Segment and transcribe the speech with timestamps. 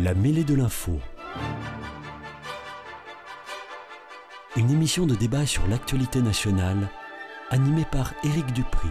[0.00, 0.92] La mêlée de l'info.
[4.56, 6.88] Une émission de débat sur l'actualité nationale,
[7.50, 8.86] animée par Éric Dupri.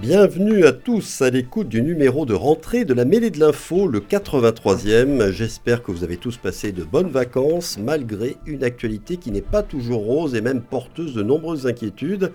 [0.00, 3.98] Bienvenue à tous à l'écoute du numéro de rentrée de la mêlée de l'info, le
[3.98, 5.32] 83e.
[5.32, 9.64] J'espère que vous avez tous passé de bonnes vacances, malgré une actualité qui n'est pas
[9.64, 12.30] toujours rose et même porteuse de nombreuses inquiétudes.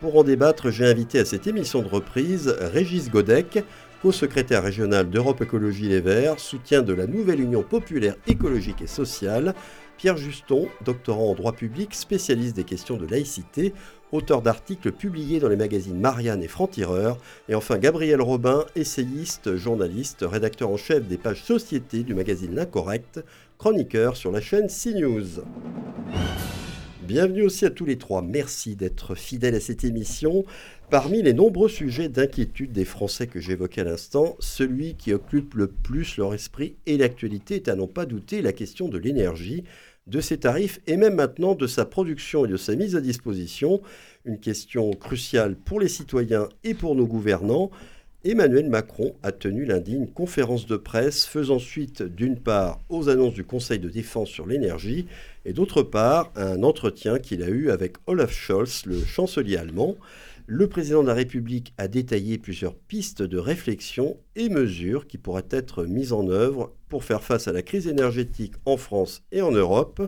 [0.00, 3.64] Pour en débattre, j'ai invité à cette émission de reprise Régis Godec,
[4.02, 9.54] co-secrétaire régional d'Europe Écologie Les Verts, soutien de la nouvelle Union populaire écologique et sociale,
[9.96, 13.72] Pierre Juston, doctorant en droit public, spécialiste des questions de laïcité,
[14.12, 17.18] auteur d'articles publiés dans les magazines Marianne et Franc-Tireur,
[17.48, 23.24] et enfin Gabriel Robin, essayiste, journaliste, rédacteur en chef des pages Société du magazine L'Incorrect,
[23.58, 25.42] chroniqueur sur la chaîne CNews.
[27.06, 28.20] Bienvenue aussi à tous les trois.
[28.20, 30.44] Merci d'être fidèles à cette émission.
[30.90, 35.68] Parmi les nombreux sujets d'inquiétude des Français que j'évoquais à l'instant, celui qui occupe le
[35.68, 39.62] plus leur esprit et l'actualité est à n'en pas douter la question de l'énergie,
[40.08, 43.82] de ses tarifs et même maintenant de sa production et de sa mise à disposition.
[44.24, 47.70] Une question cruciale pour les citoyens et pour nos gouvernants.
[48.28, 53.34] Emmanuel Macron a tenu lundi une conférence de presse faisant suite d'une part aux annonces
[53.34, 55.06] du Conseil de défense sur l'énergie
[55.44, 59.94] et d'autre part à un entretien qu'il a eu avec Olaf Scholz, le chancelier allemand.
[60.48, 65.46] Le président de la République a détaillé plusieurs pistes de réflexion et mesures qui pourraient
[65.50, 69.52] être mises en œuvre pour faire face à la crise énergétique en France et en
[69.52, 70.02] Europe.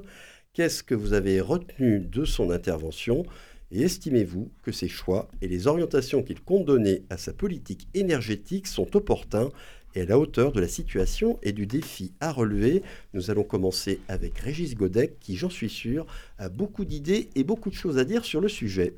[0.55, 3.25] Qu'est-ce que vous avez retenu de son intervention?
[3.71, 8.67] Et estimez-vous que ces choix et les orientations qu'il compte donner à sa politique énergétique
[8.67, 9.51] sont opportuns
[9.95, 12.83] et à la hauteur de la situation et du défi à relever?
[13.15, 16.07] Nous allons commencer avec Régis Godec qui, j'en suis sûr,
[16.39, 18.95] a beaucoup d'idées et beaucoup de choses à dire sur le sujet.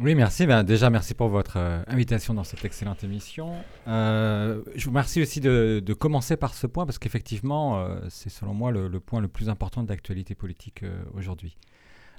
[0.00, 0.46] Oui, merci.
[0.46, 3.52] Ben, déjà, merci pour votre euh, invitation dans cette excellente émission.
[3.88, 8.54] Euh, je vous remercie aussi de, commencer par ce point parce qu'effectivement, euh, c'est selon
[8.54, 11.56] moi le, point le plus important de l'actualité politique aujourd'hui.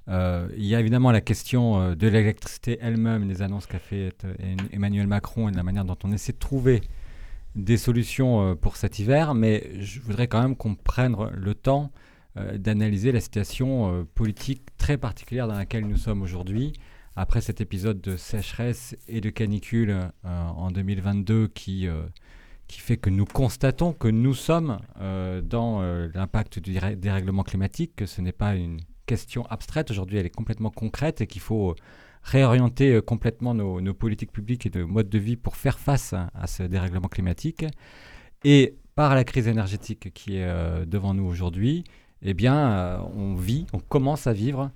[0.10, 4.14] Euh, il y a évidemment la question euh, de l'électricité elle-même, des annonces qu'a fait
[4.26, 6.82] euh, Emmanuel Macron et de la manière dont on essaie de trouver
[7.56, 11.92] des solutions pour cet hiver, mais je voudrais quand même qu'on prenne le temps
[12.36, 16.74] d'analyser la situation politique très particulière dans laquelle nous sommes aujourd'hui,
[17.16, 21.88] après cet épisode de sécheresse et de canicule en 2022 qui,
[22.68, 24.78] qui fait que nous constatons que nous sommes
[25.44, 25.82] dans
[26.14, 29.90] l'impact du dérèglement climatique, que ce n'est pas une question abstraite.
[29.90, 31.76] Aujourd'hui, elle est complètement concrète et qu'il faut
[32.22, 36.46] réorienter euh, complètement nos, politiques publiques et nos modes de vie pour faire face à,
[36.46, 37.66] ce dérèglement climatique.
[38.44, 41.84] Et par la crise énergétique qui est euh, devant nous aujourd'hui,
[42.22, 44.72] eh bien, euh, on vit, on commence à vivre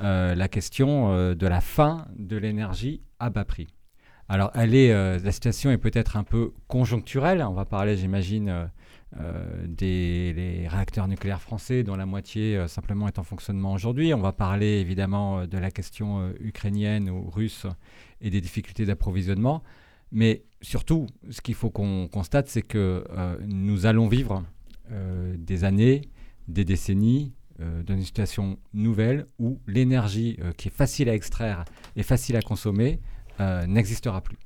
[0.00, 3.66] la question de la fin de l'énergie à bas prix.
[4.28, 7.42] Alors, elle est, la situation est peut-être un peu conjoncturelle.
[7.42, 8.70] On va parler, j'imagine,
[9.16, 14.12] euh, des réacteurs nucléaires français, dont la moitié euh, simplement est en fonctionnement aujourd'hui.
[14.12, 17.64] On va parler évidemment euh, de la question ukrainienne ou russe
[18.20, 19.62] et des difficultés d'approvisionnement.
[20.12, 23.04] Mais surtout, ce qu'il faut qu'on constate, c'est que
[23.46, 24.42] nous allons vivre
[25.36, 26.08] des années,
[26.48, 32.36] des décennies dans une situation nouvelle où l'énergie qui est facile à extraire et facile
[32.36, 33.00] à consommer
[33.66, 34.38] n'existera plus.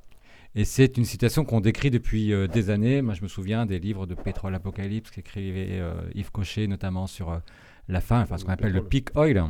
[0.55, 3.01] Et c'est une situation qu'on décrit depuis euh, des années.
[3.01, 7.31] Moi, je me souviens des livres de Pétrole Apocalypse qu'écrivait euh, Yves Cochet, notamment sur
[7.31, 7.39] euh,
[7.87, 9.43] la fin, enfin ce qu'on appelle le peak oil.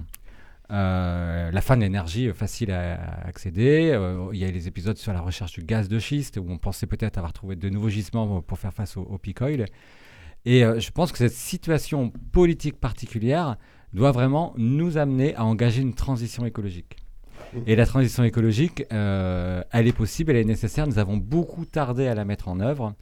[0.70, 4.00] la fin de l'énergie facile à, accéder.
[4.32, 6.88] il y a les épisodes sur la recherche du gaz de schiste où on pensait
[6.88, 9.66] peut-être avoir trouvé de nouveaux gisements pour faire face au, au peak oil.
[10.46, 13.58] Et je pense que cette situation politique particulière
[13.94, 17.03] doit vraiment nous amener à engager une transition écologique.
[17.68, 20.88] Et la transition écologique, euh, elle est possible, elle est nécessaire.
[20.88, 22.94] Nous avons beaucoup tardé à la mettre en œuvre.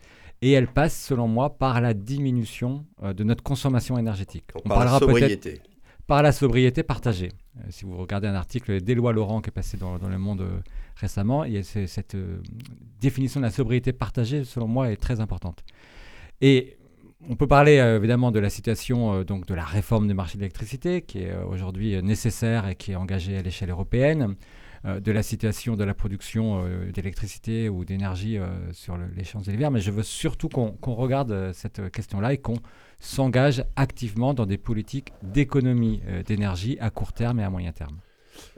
[0.42, 4.46] Et elle passe, selon moi, par la diminution euh, de notre consommation énergétique.
[4.56, 5.62] On, par parlera peut-être
[6.08, 7.30] par la sobriété partagée.
[7.58, 10.46] Euh, si vous regardez un article d'Éloi Laurent qui est passé dans, Le Monde
[10.96, 12.18] récemment, il y a cette
[13.00, 15.64] définition de la sobriété partagée, selon moi, est très importante.
[16.42, 16.78] Et
[17.30, 20.38] on peut parler euh, évidemment de la situation euh, donc de la réforme du marché
[20.38, 24.36] de l'électricité qui est euh, aujourd'hui nécessaire et qui est engagée à l'échelle européenne,
[24.84, 28.40] de la situation de la production d'électricité ou d'énergie
[28.72, 29.70] sur les Champs-Élysées.
[29.70, 32.58] Mais je veux surtout qu'on regarde cette question-là et qu'on
[33.00, 38.00] s'engage activement dans des politiques d'économie d'énergie à court terme et à moyen terme.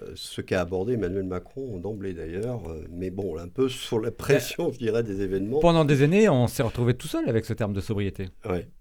[0.01, 4.11] Euh, ce qu'a abordé Emmanuel Macron d'emblée d'ailleurs, euh, mais bon, un peu sur la
[4.11, 5.59] pression, je dirais, des événements.
[5.59, 8.29] Pendant des années, on s'est retrouvé tout seul avec ce terme de sobriété.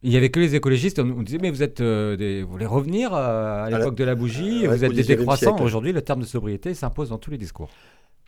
[0.03, 2.43] Il n'y avait que les écologistes, on nous disait, mais vous êtes, euh, des...
[2.43, 5.59] vous voulez revenir à l'époque de la bougie, vous êtes des décroissants.
[5.61, 7.71] Aujourd'hui, le terme de sobriété s'impose dans tous les discours.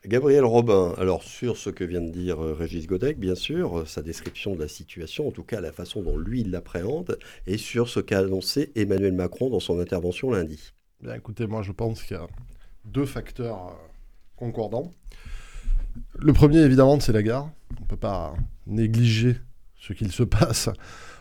[0.07, 4.55] Gabriel Robin, alors sur ce que vient de dire Régis Godec, bien sûr, sa description
[4.55, 8.01] de la situation, en tout cas la façon dont lui il l'appréhende, et sur ce
[8.01, 10.75] qu'a annoncé Emmanuel Macron dans son intervention lundi.
[11.03, 12.27] Bien, écoutez, moi je pense qu'il y a
[12.85, 13.73] deux facteurs euh,
[14.37, 14.93] concordants.
[16.19, 17.49] Le premier, évidemment, c'est la guerre.
[17.79, 18.35] On ne peut pas
[18.67, 19.37] négliger
[19.77, 20.69] ce qu'il se passe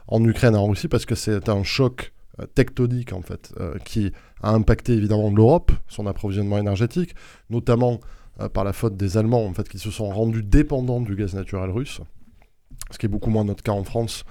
[0.08, 2.14] en Ukraine et en Russie parce que c'est un choc
[2.56, 3.54] tectonique en fait
[3.86, 4.12] qui
[4.42, 7.14] a impacté évidemment l'Europe, son approvisionnement énergétique,
[7.52, 8.00] notamment
[8.40, 11.36] euh, par la faute des Allemands, en fait, qui se sont rendus dépendants du gaz
[11.36, 12.02] naturel russe,
[12.90, 14.24] ce qui est beaucoup moins notre cas en France.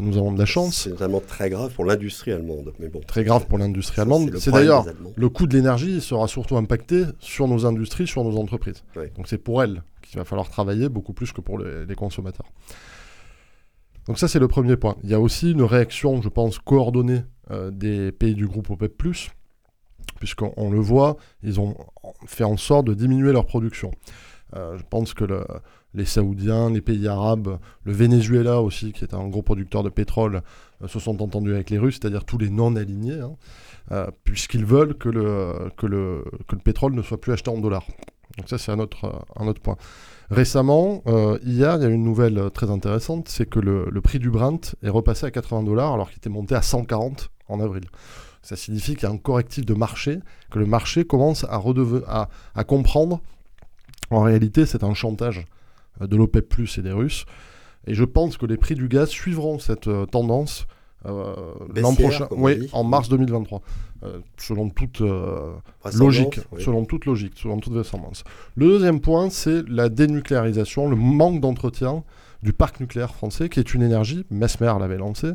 [0.00, 0.82] Nous avons de la chance.
[0.82, 2.72] C'est notamment très grave pour l'industrie allemande.
[2.78, 4.36] Mais bon, très grave pour l'industrie allemande.
[4.38, 4.86] C'est d'ailleurs
[5.16, 8.84] le coût de l'énergie sera surtout impacté sur nos industries, sur nos entreprises.
[9.16, 12.46] Donc c'est pour elles qu'il va falloir travailler beaucoup plus que pour les, consommateurs.
[14.06, 14.96] Donc ça c'est le premier point.
[15.02, 19.02] Il y a aussi une réaction, je pense, coordonnée euh, des pays du groupe OPEP+,
[20.18, 21.76] puisqu'on le voit, ils ont
[22.26, 23.90] fait en sorte de diminuer leur production.
[24.56, 25.24] Euh, je pense que
[25.94, 30.42] les Saoudiens, les pays arabes, le Venezuela aussi, qui est un gros producteur de pétrole,
[30.82, 33.36] euh, se sont entendus avec les Russes, c'est-à-dire tous les non-alignés, hein,
[33.92, 37.58] euh, puisqu'ils veulent que le, que, le, que le pétrole ne soit plus acheté en
[37.58, 37.86] dollars.
[38.36, 39.76] Donc ça, c'est un autre, un autre point.
[40.30, 41.02] Récemment,
[41.42, 44.76] hier, il y a une nouvelle très intéressante, c'est que le, le, prix du Brent
[44.82, 47.84] est repassé à 80 dollars alors qu'il était monté à 140 en avril.
[48.42, 50.20] Ça signifie qu'il y a un correctif de marché,
[50.50, 51.62] que le marché commence à,
[52.06, 53.20] à, à comprendre.
[54.10, 55.57] En réalité, c'est un chantage euh,
[56.00, 57.24] de l'OPEP et des Russes.
[57.86, 60.66] Et je pense que les prix du gaz suivront cette euh, tendance
[61.06, 61.34] euh,
[61.76, 63.62] l'an prochain, oui, en mars 2023,
[64.36, 65.00] selon toute
[65.94, 68.24] logique, selon toute logique, selon toute vraisemblance.
[68.56, 72.02] Le deuxième point, c'est la dénucléarisation, le manque d'entretien
[72.42, 75.28] du parc nucléaire français, qui est une énergie, Mesmer l'avait lancé,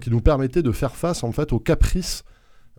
[0.00, 2.22] qui nous permettait de faire face en fait aux caprices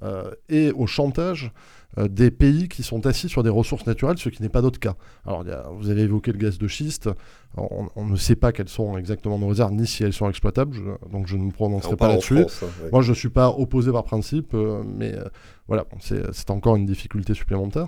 [0.04, 1.54] euh, et au chantage
[1.98, 4.80] euh, des pays qui sont assis sur des ressources naturelles, ce qui n'est pas notre
[4.80, 4.96] cas.
[5.26, 5.44] Alors,
[5.74, 7.10] vous avez évoqué le gaz de schiste.
[7.58, 10.76] On, ne sait pas quelles sont exactement nos réserves, ni si elles sont exploitables,
[11.10, 12.40] donc je ne me prononcerai pas là-dessus.
[12.40, 15.16] Hein, Moi, je ne suis pas opposé par principe, euh, mais
[15.68, 17.88] voilà, c'est encore une difficulté supplémentaire.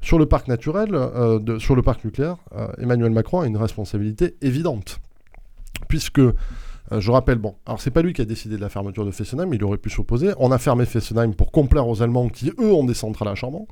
[0.00, 2.36] Sur le parc naturel, de, sur le parc nucléaire,
[2.78, 5.00] Emmanuel Macron a une responsabilité évidente,
[5.88, 6.22] puisque
[6.92, 9.10] euh, je rappelle, bon, alors c'est pas lui qui a décidé de la fermeture de
[9.10, 10.32] Fessenheim, il aurait pu s'opposer.
[10.38, 13.66] On a fermé Fessenheim pour complaire aux Allemands qui, eux, ont des centrales à charbon.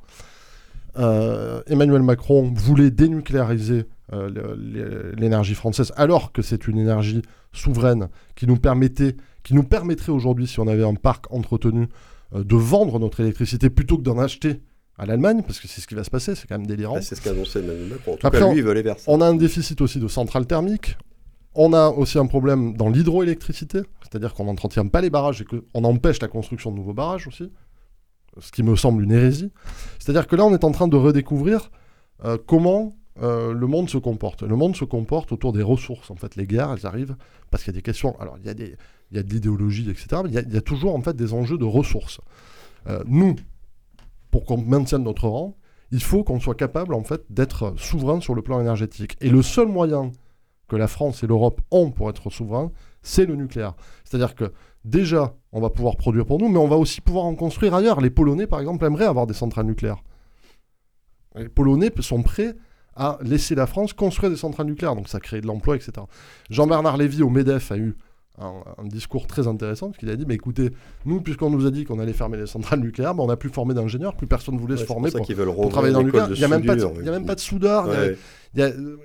[0.97, 7.21] Euh, Emmanuel Macron voulait dénucléariser euh, l'énergie française alors que c'est une énergie
[7.53, 11.87] souveraine qui nous permettait, qui nous permettrait aujourd'hui, si on avait un parc entretenu,
[12.33, 14.61] de vendre notre électricité plutôt que d'en acheter
[14.99, 17.01] à l'Allemagne, parce que c'est ce qui va se passer, c'est quand même délirant.
[17.01, 18.13] c'est ce qu'a annoncé Emmanuel Macron.
[18.13, 19.09] En tout Après, cas, lui, il veut aller vers ça.
[19.09, 20.97] On a un déficit aussi de centrales thermiques.
[21.55, 25.83] On a aussi un problème dans l'hydroélectricité, c'est-à-dire qu'on n'entretient pas les barrages et qu'on
[25.83, 27.51] empêche la construction de nouveaux barrages aussi,
[28.37, 29.51] ce qui me semble une hérésie.
[29.99, 31.71] C'est-à-dire que là, on est en train de redécouvrir
[32.23, 34.43] euh, comment euh, le monde se comporte.
[34.43, 36.11] Le monde se comporte autour des ressources.
[36.11, 37.15] En fait, les guerres, elles arrivent
[37.49, 38.19] parce qu'il y a des questions.
[38.19, 38.75] Alors, il y a, des,
[39.11, 40.21] il y a de l'idéologie, etc.
[40.23, 42.21] Mais il y, a, toujours en fait des enjeux de ressources.
[42.87, 43.35] Euh, nous,
[44.31, 45.57] pour qu'on maintienne notre rang,
[45.91, 49.17] il faut qu'on soit capable en fait d'être souverain sur le plan énergétique.
[49.21, 50.11] Et le seul moyen
[50.69, 52.71] que la France et l'Europe ont pour être souverains,
[53.01, 53.73] c'est le nucléaire.
[54.05, 54.53] C'est-à-dire que
[54.85, 57.99] déjà, on va pouvoir produire pour nous, mais on va aussi pouvoir en construire ailleurs.
[57.99, 60.03] Les Polonais, par exemple, aimeraient avoir des centrales nucléaires.
[61.35, 62.55] Les Polonais sont prêts
[62.95, 65.91] à laisser la France construire des centrales nucléaires, donc ça crée de l'emploi, etc.
[66.49, 67.95] Jean-Bernard Lévy au MEDEF a eu
[68.39, 70.71] un, discours très intéressant, parce qu'il a dit, mais écoutez,
[71.05, 73.49] nous, puisqu'on nous a dit qu'on allait fermer les centrales nucléaires, ben, on n'a plus
[73.49, 76.29] formé d'ingénieurs, plus personne ne voulait se former pour, travailler dans le nucléaire.
[76.31, 77.87] Il n'y a, même pas de, a même pas de soudard,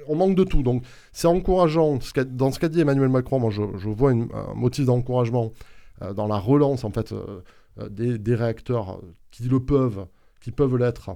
[0.09, 0.63] on manque de tout.
[0.63, 5.53] Donc c'est encourageant, dans ce qu'a dit Emmanuel Macron, moi je, vois un motif d'encouragement
[6.03, 7.43] euh, dans la relance en fait euh,
[7.81, 9.01] euh, des, réacteurs
[9.31, 10.07] qui le peuvent,
[10.41, 11.11] qui peuvent l'être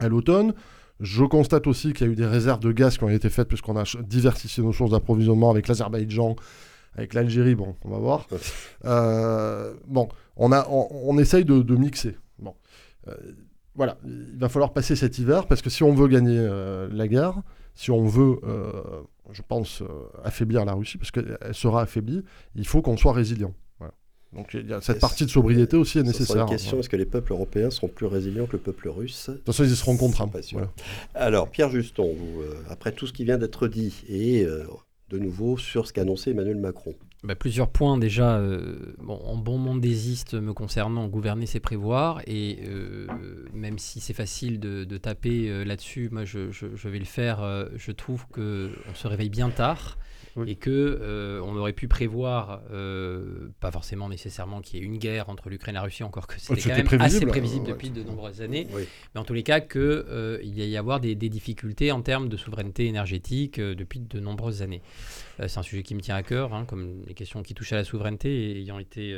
[0.00, 0.54] à l'automne.
[1.00, 3.48] Je constate aussi qu'il y a eu des réserves de gaz qui ont été faites
[3.48, 6.36] puisqu'on a diversifié nos sources d'approvisionnement avec l'Azerbaïdjan,
[6.96, 8.26] avec l'Algérie, bon, on va voir.
[8.84, 12.18] Euh, bon, on, a, on, essaye de, mixer.
[12.38, 12.54] Bon.
[13.08, 13.14] Euh,
[13.74, 17.08] voilà, il va falloir passer cet hiver parce que si on veut gagner euh, la
[17.08, 17.40] guerre,
[17.74, 18.40] si on veut,
[19.32, 19.82] je pense,
[20.22, 22.22] affaiblir la Russie, parce qu'elle sera affaiblie,
[22.56, 23.54] il faut qu'on soit résilient.
[24.34, 26.44] Donc il y a cette partie de sobriété aussi est nécessaire.
[26.44, 29.30] La question est-ce que les peuples européens seront plus résilients que le peuple russe?
[29.30, 30.30] De toute façon, ils seront contraints.
[31.14, 32.14] Alors, Pierre Juston,
[32.68, 34.46] après tout ce qui vient d'être dit, et
[35.10, 38.36] de nouveau sur ce qu'a annoncé Emmanuel Macron bah, Plusieurs points déjà.
[38.38, 42.20] Euh, bon, en bon mondésiste me concernant, gouverner c'est prévoir.
[42.26, 43.06] Et euh,
[43.52, 46.38] même si c'est facile de, taper euh, là-dessus, moi je,
[46.88, 47.68] vais le faire.
[47.76, 49.98] je trouve qu'on se réveille bien tard.
[50.46, 52.62] Et que on aurait pu prévoir,
[53.60, 56.40] pas forcément nécessairement qu'il y ait une guerre entre l'Ukraine et la Russie, encore que
[56.40, 57.66] c'était quand même assez prévisible.
[57.66, 58.66] depuis de nombreuses années,
[59.14, 62.36] mais en tous les cas qu'il y y avoir des, des, difficultés en termes de
[62.36, 64.82] souveraineté énergétique depuis de nombreuses années.
[65.38, 67.76] C'est un sujet qui me tient à cœur, hein, comme les questions qui touchent à
[67.76, 69.14] la souveraineté, ayant été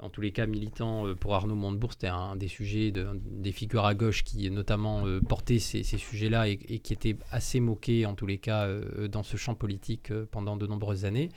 [0.00, 3.52] en tous les cas militant euh, pour Arnaud Montebourg, c'était un des sujets, de, des
[3.52, 8.14] figures à gauche qui notamment euh, portaient ces, sujets-là et, qui étaient assez moqués en
[8.14, 11.30] tous les cas euh, dans ce champ politique pendant de nombreuses années.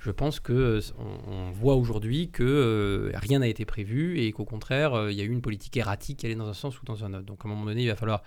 [0.00, 0.80] Je pense que
[1.26, 5.30] on, voit aujourd'hui que rien n'a été prévu et qu'au contraire il y a eu
[5.30, 7.24] une politique erratique qui allait dans un sens ou dans un autre.
[7.24, 8.22] Donc à un moment donné il va falloir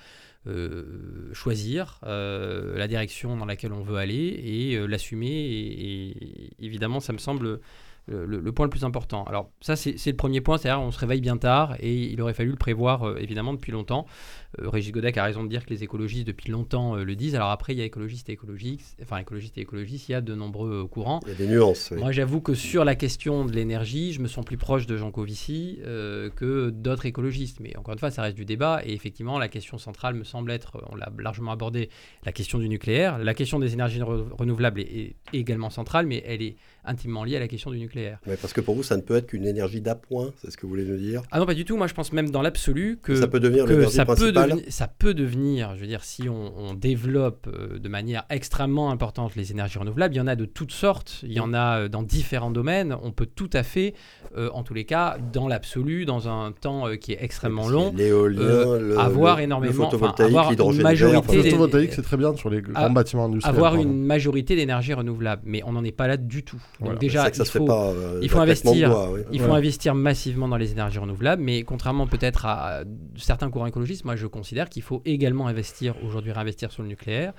[1.33, 7.59] choisir la direction dans laquelle on veut aller et l'assumer et, évidemment ça me semble
[8.07, 9.23] le, point le plus important.
[9.25, 12.33] Alors ça, c'est le premier point, c'est-à-dire on se réveille bien tard et il aurait
[12.33, 14.05] fallu le prévoir euh, évidemment depuis longtemps.
[14.59, 17.35] Euh, Régis Godec a raison de dire que les écologistes depuis longtemps euh, le disent.
[17.35, 20.21] Alors après, il y a écologistes et écologistes, enfin écologistes et écologistes, il y a
[20.21, 21.19] de nombreux courants.
[21.25, 21.91] Il y a des nuances.
[21.91, 25.11] Moi, j'avoue que sur la question de l'énergie, je me sens plus proche de Jean
[25.11, 27.59] Covici que d'autres écologistes.
[27.59, 30.51] Mais encore une fois, ça reste du débat et effectivement, la question centrale me semble
[30.51, 31.89] être, on l'a largement abordé,
[32.25, 33.17] la question du nucléaire.
[33.19, 36.55] La question des énergies renouvelables est également centrale, mais elle est
[36.85, 38.19] intimement lié à la question du nucléaire.
[38.41, 40.69] parce que pour vous, ça ne peut être qu'une énergie d'appoint, c'est ce que vous
[40.69, 41.21] voulez nous dire?
[41.31, 41.77] Ah non, pas du tout.
[41.77, 44.33] Moi, je pense même dans l'absolu que ça peut devenir ça peut,
[44.69, 49.51] ça peut devenir, je veux dire, si on, développe euh, de manière extrêmement importante les
[49.51, 52.01] énergies renouvelables, il y en a de toutes sortes, il y en a euh, dans
[52.01, 52.95] différents domaines.
[53.03, 53.93] On peut tout à fait,
[54.37, 57.93] euh, en tous les cas, dans l'absolu, dans un temps qui est extrêmement long,
[58.97, 61.37] avoir énormément, avoir une majorité.
[61.37, 63.55] Le photovoltaïque, c'est très bien sur les grands bâtiments industriels.
[63.55, 66.61] Avoir une majorité d'énergie renouvelable, mais on n'en est pas là du tout.
[66.79, 68.91] Donc déjà, il faut, euh, il faut investir,
[69.31, 72.83] il faut investir massivement dans les énergies renouvelables, mais contrairement peut-être à
[73.17, 77.33] certains courants écologistes, moi je considère qu'il faut également investir aujourd'hui, réinvestir sur le nucléaire.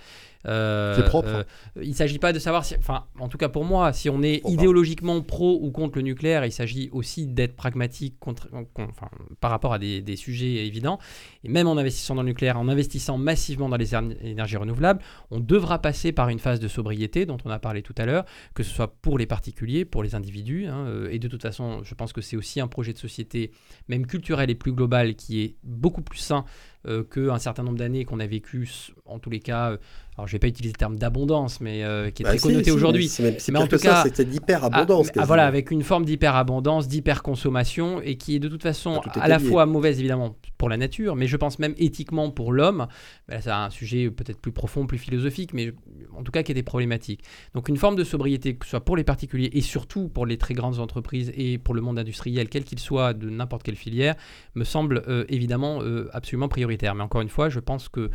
[0.47, 1.29] Euh, c'est propre.
[1.29, 1.45] Euh,
[1.83, 4.23] il ne s'agit pas de savoir si, enfin, en tout cas pour moi, si on
[4.23, 9.09] est idéologiquement pro ou contre le nucléaire, il s'agit aussi d'être pragmatique contre, enfin,
[9.41, 10.99] par rapport à des, des, sujets évidents.
[11.45, 15.41] Et même en investissant dans le nucléaire, en investissant massivement dans les énergies renouvelables, on
[15.41, 18.63] devra passer par une phase de sobriété dont on a parlé tout à l'heure, que
[18.63, 20.67] ce soit pour les particuliers, pour les individus.
[20.67, 23.53] Hein, euh, et de toute façon, je pense que c'est aussi un projet de société,
[23.89, 26.45] même culturel et plus global, qui est beaucoup plus sain
[26.87, 28.69] euh, qu'un certain nombre d'années qu'on a vécu,
[29.07, 29.79] en tous les cas,
[30.23, 32.71] alors je vais pas utiliser le terme d'abondance, mais euh, qui est bah, très connoté
[32.71, 33.11] aujourd'hui.
[33.19, 35.09] Mais, en tout cas, c'était d'hyperabondance.
[35.17, 39.41] Ah, voilà, avec une forme d'hyperabondance, d'hyperconsommation, et qui est de toute façon à la
[39.41, 42.87] fois mauvaise évidemment pour la nature, mais je pense même éthiquement pour l'homme.
[43.29, 45.73] Bah, c'est un sujet peut-être plus profond, plus philosophique, mais
[46.17, 47.25] en tout cas qui était problématique.
[47.55, 50.39] Donc une forme de sobriété, que ce soit pour les particuliers et surtout pour les
[50.39, 54.15] très grandes entreprises et pour le monde industriel, quel qu'il soit, de n'importe quelle filière,
[54.55, 56.95] me semble euh, évidemment euh, absolument prioritaire.
[56.95, 58.09] Mais encore une fois, je pense que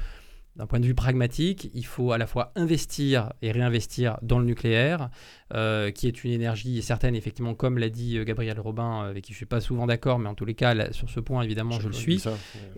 [0.58, 4.46] d'un point de vue pragmatique, il faut à la fois investir et réinvestir dans le
[4.46, 5.10] nucléaire,
[5.54, 9.24] euh, qui est une énergie certaine, effectivement, comme l'a dit euh, Gabriel Robin, euh, avec
[9.24, 11.44] qui je ne suis pas souvent d'accord, mais en tous les cas, sur ce point,
[11.44, 12.24] évidemment, je, le suis.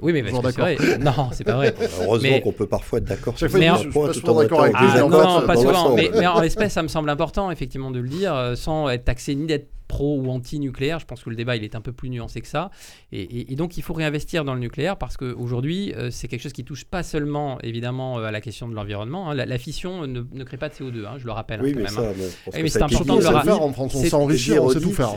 [0.02, 0.78] oui, mais c'est vrai.
[1.00, 1.74] Non, c'est pas vrai.
[2.02, 5.56] Heureusement qu'on peut parfois être d'accord sur ce point tout en étant ah, Non, pas
[5.56, 5.96] souvent.
[5.96, 9.36] Mais, mais en l'espèce, ça me semble important, effectivement, de le dire, sans être taxé
[9.36, 11.00] ni d'être pro ou anti-nucléaire.
[11.00, 12.72] Je pense que le débat il est un peu plus nuancé que ça.
[13.12, 16.64] Et, donc il faut réinvestir dans le nucléaire parce qu'aujourd'hui euh, c'est quelque chose qui
[16.64, 19.30] touche pas seulement évidemment euh, à la question de l'environnement.
[19.30, 19.36] Hein.
[19.36, 21.62] La, fission ne, crée pas de CO2, hein, je le rappelle.
[21.62, 22.14] Oui, hein,
[22.54, 23.52] mais mais c'est important de le rappeler.
[23.52, 25.16] On s'enrichit, on sait tout faire.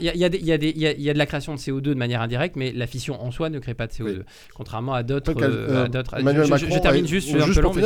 [0.00, 3.30] Il y, a, de la création de CO2 de manière indirecte, mais la fission en
[3.30, 4.22] soi ne crée pas de CO2.
[4.54, 5.32] Contrairement à d'autres.
[5.34, 7.30] Je, termine juste.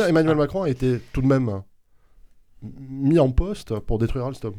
[0.07, 1.61] Emmanuel Macron a été tout de même
[2.61, 4.55] mis en poste pour détruire Alstom.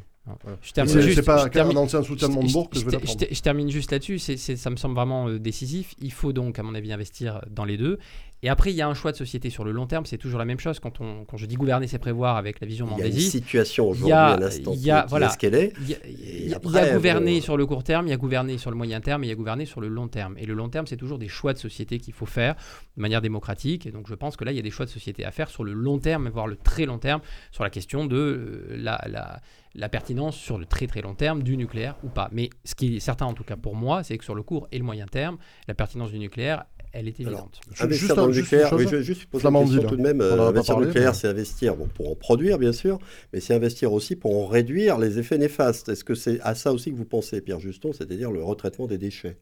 [0.62, 1.24] Je termine juste.
[1.24, 4.18] pas un ancien soutien de Montebourg que je, je, je, je, termine juste là-dessus.
[4.18, 5.94] Ça me semble vraiment euh, décisif.
[6.00, 7.98] Il faut donc, à mon avis, investir dans les deux.
[8.42, 10.06] Et après, il y a un choix de société sur le long terme.
[10.06, 12.66] C'est toujours la même chose quand, on, quand je dis gouverner, c'est prévoir avec la
[12.66, 13.08] vision Mandesi.
[13.08, 15.72] Il y a une situation aujourd'hui à l'instant qui, voilà, est ce qu'elle est.
[15.80, 19.00] Il y a, gouverner sur le court terme, il y a gouverner sur le moyen
[19.00, 20.36] terme, et il y a gouverner sur le long terme.
[20.38, 22.54] Et le long terme, c'est toujours des choix de société qu'il faut faire
[22.96, 23.86] de manière démocratique.
[23.86, 25.50] Et donc, je pense que là, il y a des choix de société à faire
[25.50, 27.20] sur le long terme, voire le très long terme,
[27.50, 29.40] sur la question de euh, la, la
[29.74, 32.28] la pertinence sur le très très long terme du nucléaire ou pas.
[32.32, 34.68] Mais ce qui est certain en tout cas pour moi, c'est que sur le court
[34.72, 37.60] et le moyen terme, la pertinence du nucléaire, elle est évidente.
[37.78, 40.20] investir dans le nucléaire, juste, juste poser une question tout de même.
[40.20, 42.98] Euh, investir dans le nucléaire, c'est investir bon, pour en produire, bien sûr,
[43.32, 45.88] mais c'est investir aussi pour en réduire les effets néfastes.
[45.88, 48.98] Est-ce que c'est à ça aussi que vous pensez, Pierre Juston, c'est-à-dire le retraitement des
[48.98, 49.36] déchets?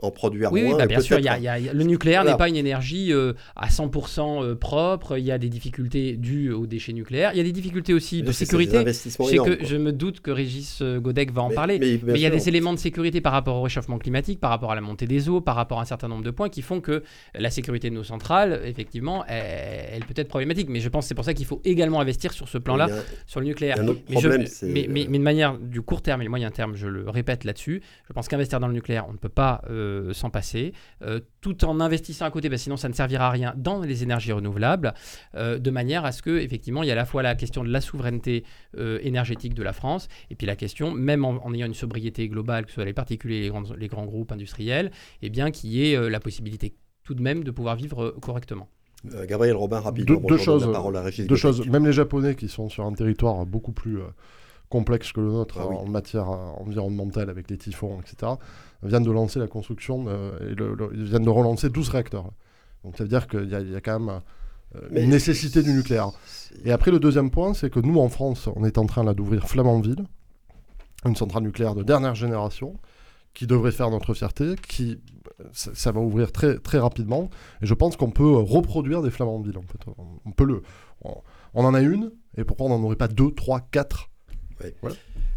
[0.00, 0.72] En produire oui, moins.
[0.72, 5.18] Oui, bah, bien sûr, le nucléaire n'est pas une énergie euh, à 100% euh, propre.
[5.18, 7.30] Il y a des difficultés dues aux déchets nucléaires.
[7.34, 8.84] Il y a des difficultés aussi de sécurité.
[8.84, 11.78] Je, me doute que Régis euh, Godec va en parler.
[11.78, 14.72] Mais, il y a des éléments de sécurité par rapport au réchauffement climatique, par rapport
[14.72, 16.80] à la montée des eaux, par rapport à un certain nombre de points qui font
[16.80, 17.02] que
[17.34, 20.68] la sécurité de nos centrales, effectivement, elle, peut être problématique.
[20.68, 22.88] Mais je pense que c'est pour ça qu'il faut également investir sur ce plan-là,
[23.26, 23.76] sur le nucléaire.
[24.62, 27.82] Mais, mais, de manière du court terme et le moyen terme, je le répète là-dessus,
[28.06, 31.64] je pense qu'investir dans le nucléaire, on ne peut pas euh, s'en passer, euh, tout
[31.64, 34.94] en investissant à côté, parce sinon ça ne servira à rien dans les énergies renouvelables,
[35.34, 37.64] euh, de manière à ce que effectivement il y a à la fois la question
[37.64, 38.44] de la souveraineté
[38.76, 42.70] énergétique de la France, et puis la question, même en, ayant une sobriété globale, que
[42.70, 44.86] ce soit les particuliers, les, les grands groupes industriels,
[45.22, 48.68] et eh bien qu'il y ait la possibilité tout de même de pouvoir vivre correctement.
[49.04, 50.20] Gabriel Robin, rapidement.
[50.20, 50.68] Deux, choses,
[51.18, 51.66] deux choses.
[51.68, 54.00] Même les Japonais qui sont sur un territoire beaucoup plus
[54.68, 58.32] complexe que le nôtre ah en matière environnementale avec les typhons, etc.,
[58.82, 60.54] viennent de lancer la construction, et
[60.92, 62.30] ils viennent de relancer 12 réacteurs.
[62.84, 64.20] Donc ça veut dire qu'il y, a quand même
[64.76, 66.10] euh, une nécessité du nucléaire.
[66.64, 69.48] Et après, le deuxième point, c'est que nous, en France, on est en train d'ouvrir
[69.48, 70.04] Flamanville,
[71.04, 72.78] une centrale nucléaire de dernière génération,
[73.34, 75.00] qui devrait faire notre fierté, qui
[75.52, 77.30] ça, va ouvrir très, très rapidement.
[77.62, 79.58] Et je pense qu'on peut reproduire des Flamanville.
[79.58, 79.80] En fait.
[80.24, 80.62] on, peut le,
[81.02, 81.14] on,
[81.54, 84.10] on en a une, et pourquoi on n'en aurait pas deux, trois, quatre?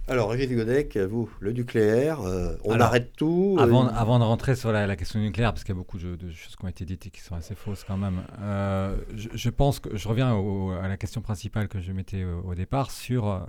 [0.07, 4.55] Alors, Régis Godec, vous, le nucléaire, euh, on arrête tout euh, avant, avant de rentrer
[4.55, 7.05] sur la, question nucléaire, parce qu'il y a beaucoup de, choses qui ont été dites
[7.05, 10.35] et qui sont assez fausses quand même, euh, je, pense que je reviens
[10.81, 13.45] à la question principale que je mettais au, départ sur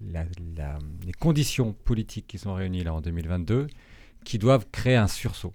[0.00, 3.68] les conditions politiques qui sont réunies là en 2022,
[4.24, 5.54] qui doivent créer un sursaut,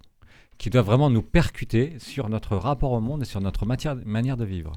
[0.58, 4.38] qui doivent vraiment nous percuter sur notre rapport au monde et sur notre matière, manière
[4.38, 4.74] de vivre.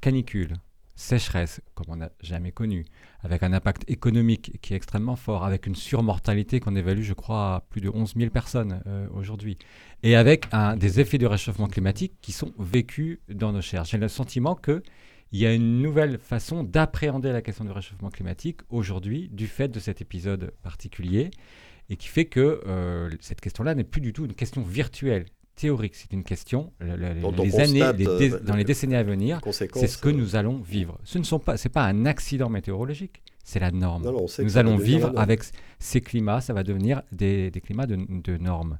[0.00, 0.54] Canicule,
[0.98, 2.84] sécheresse comme on n'a jamais connu,
[3.20, 7.54] avec un impact économique qui est extrêmement fort, avec une surmortalité qu'on évalue, je crois,
[7.54, 9.58] à plus de 11 000 personnes euh, aujourd'hui,
[10.02, 13.84] et avec des effets de réchauffement climatique qui sont vécus dans nos chairs.
[13.84, 14.82] J'ai le sentiment qu'il
[15.32, 19.78] y a une nouvelle façon d'appréhender la question du réchauffement climatique aujourd'hui du fait de
[19.78, 21.30] cet épisode particulier
[21.90, 25.26] et qui fait que euh, cette question-là n'est plus du tout une question virtuelle
[25.58, 26.72] théorique, c'est une question.
[26.80, 30.98] les années, euh, dans les décennies à venir, c'est ce que nous allons vivre.
[31.04, 34.10] Ce ne sont pas, c'est pas un accident météorologique, c'est la norme.
[34.38, 35.42] nous allons vivre avec
[35.78, 38.78] ces climats, ça va devenir des, climats de, normes.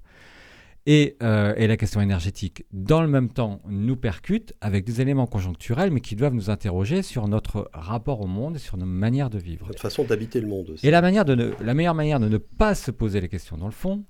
[0.86, 5.26] Et, euh, et, la question énergétique, dans le même temps, nous percute avec des éléments
[5.26, 9.28] conjoncturels, mais qui doivent nous interroger sur notre rapport au monde et sur nos manières
[9.28, 9.66] de vivre.
[9.66, 10.86] Notre façon d'habiter le monde aussi.
[10.86, 13.66] Et la, manière de la meilleure manière de ne pas se poser les questions, dans
[13.66, 14.04] le fond,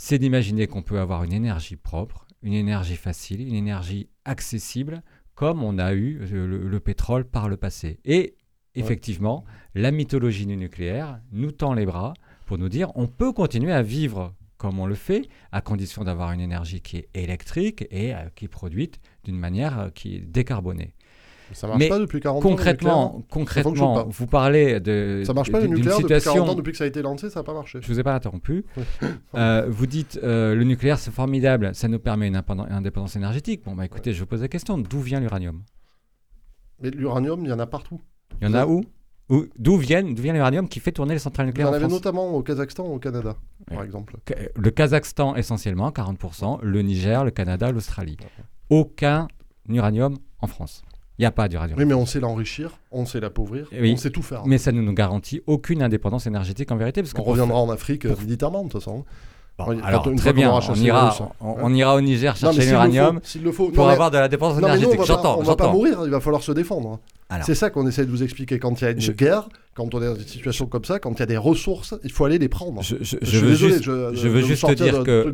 [0.00, 5.02] c'est d'imaginer qu'on peut avoir une énergie propre, une énergie facile, une énergie accessible,
[5.34, 7.98] comme on a eu le, pétrole par le passé.
[8.04, 8.36] Et
[8.76, 12.14] effectivement, la mythologie du nucléaire nous tend les bras
[12.46, 16.30] pour nous dire on peut continuer à vivre comme on le fait, à condition d'avoir
[16.30, 20.20] une énergie qui est électrique et euh, qui est produite d'une manière euh, qui est
[20.20, 20.94] décarbonée.
[21.52, 23.22] Ça marche Mais pas depuis 40 concrètement, ans.
[23.30, 25.22] Concrètement, vous parlez de.
[25.24, 27.40] Ça marche pas le nucléaire depuis 40 ans, depuis que ça a été lancé, ça
[27.40, 27.78] n'a pas marché.
[27.82, 28.64] Je vous ai pas interrompu.
[29.34, 33.62] euh, vous dites euh, le nucléaire c'est formidable, ça nous permet une indépendance énergétique.
[33.64, 35.62] Bon bah écoutez, je vous pose la question, d'où vient l'uranium?
[36.80, 38.00] Mais l'uranium, il y en a partout.
[38.40, 38.84] Il y en a où?
[39.58, 42.34] D'où vient, vient l'uranium qui fait tourner les centrales nucléaires Il y en avait notamment
[42.34, 44.16] au Kazakhstan, au Canada, par exemple.
[44.56, 48.16] Le Kazakhstan essentiellement, 40%, le Niger, le Canada, l'Australie.
[48.70, 49.28] Aucun
[49.68, 50.82] uranium en France.
[51.18, 51.76] Il n'y a pas d'uranium.
[51.76, 54.46] Oui, mais on sait l'enrichir, on sait l'appauvrir, on sait tout faire.
[54.46, 57.02] Mais ça ne nous garantit aucune indépendance énergétique en vérité.
[57.02, 58.20] Parce on reviendra en Afrique pour...
[58.20, 59.04] militairement, de toute façon.
[59.82, 63.20] alors, très bien, on ira, on, ira au Niger chercher l'uranium
[63.74, 65.00] pour avoir de la dépendance énergétique.
[65.04, 65.38] J'entends.
[65.38, 67.00] On ne va pas mourir, il va falloir se défendre.
[67.42, 68.60] C'est ça qu'on essaie de vous expliquer.
[68.60, 69.48] Quand il y a une guerre,
[69.78, 72.10] quand on est dans une situation comme ça, quand il y a des ressources, il
[72.10, 72.82] faut aller les prendre.
[72.82, 75.32] Je, veux juste, je, veux juste dire que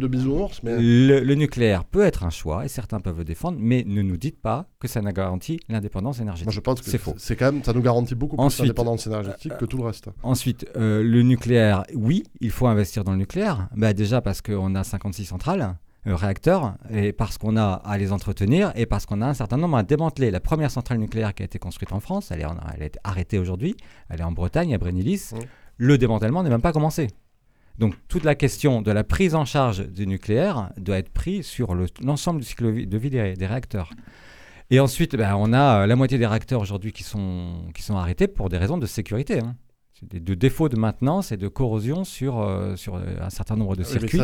[0.62, 4.38] le, nucléaire peut être un choix et certains peuvent le défendre, mais ne nous dites
[4.38, 6.46] pas que ça n'a garanti l'indépendance énergétique.
[6.46, 7.14] Moi, je pense que c'est faux.
[7.16, 10.10] C'est quand même, ça nous garantit beaucoup plus l'indépendance énergétique que tout le reste.
[10.22, 13.68] Ensuite, euh, le nucléaire, oui, il faut investir dans le nucléaire.
[13.74, 15.74] Bah, déjà parce qu'on a 56 centrales.
[16.06, 19.56] Euh, réacteurs, et parce qu'on a à les entretenir, et parce qu'on a un certain
[19.56, 20.30] nombre à démanteler.
[20.30, 23.38] La première centrale nucléaire qui a été construite en France, elle est, elle est arrêtée
[23.38, 23.74] aujourd'hui,
[24.10, 25.30] elle est en Bretagne, à Brénilis.
[25.78, 27.08] Le démantèlement n'est même pas commencé.
[27.78, 31.74] Donc toute la question de la prise en charge du nucléaire doit être prise sur
[32.02, 33.88] l'ensemble du cycle de vie des, réacteurs.
[34.68, 37.96] Et ensuite, ben, on a euh, la moitié des réacteurs aujourd'hui qui sont, qui sont
[37.96, 39.40] arrêtés pour des raisons de sécurité.
[39.40, 39.56] Hein
[40.02, 44.20] de défauts de maintenance et de corrosion sur, euh, sur un certain nombre de circuits.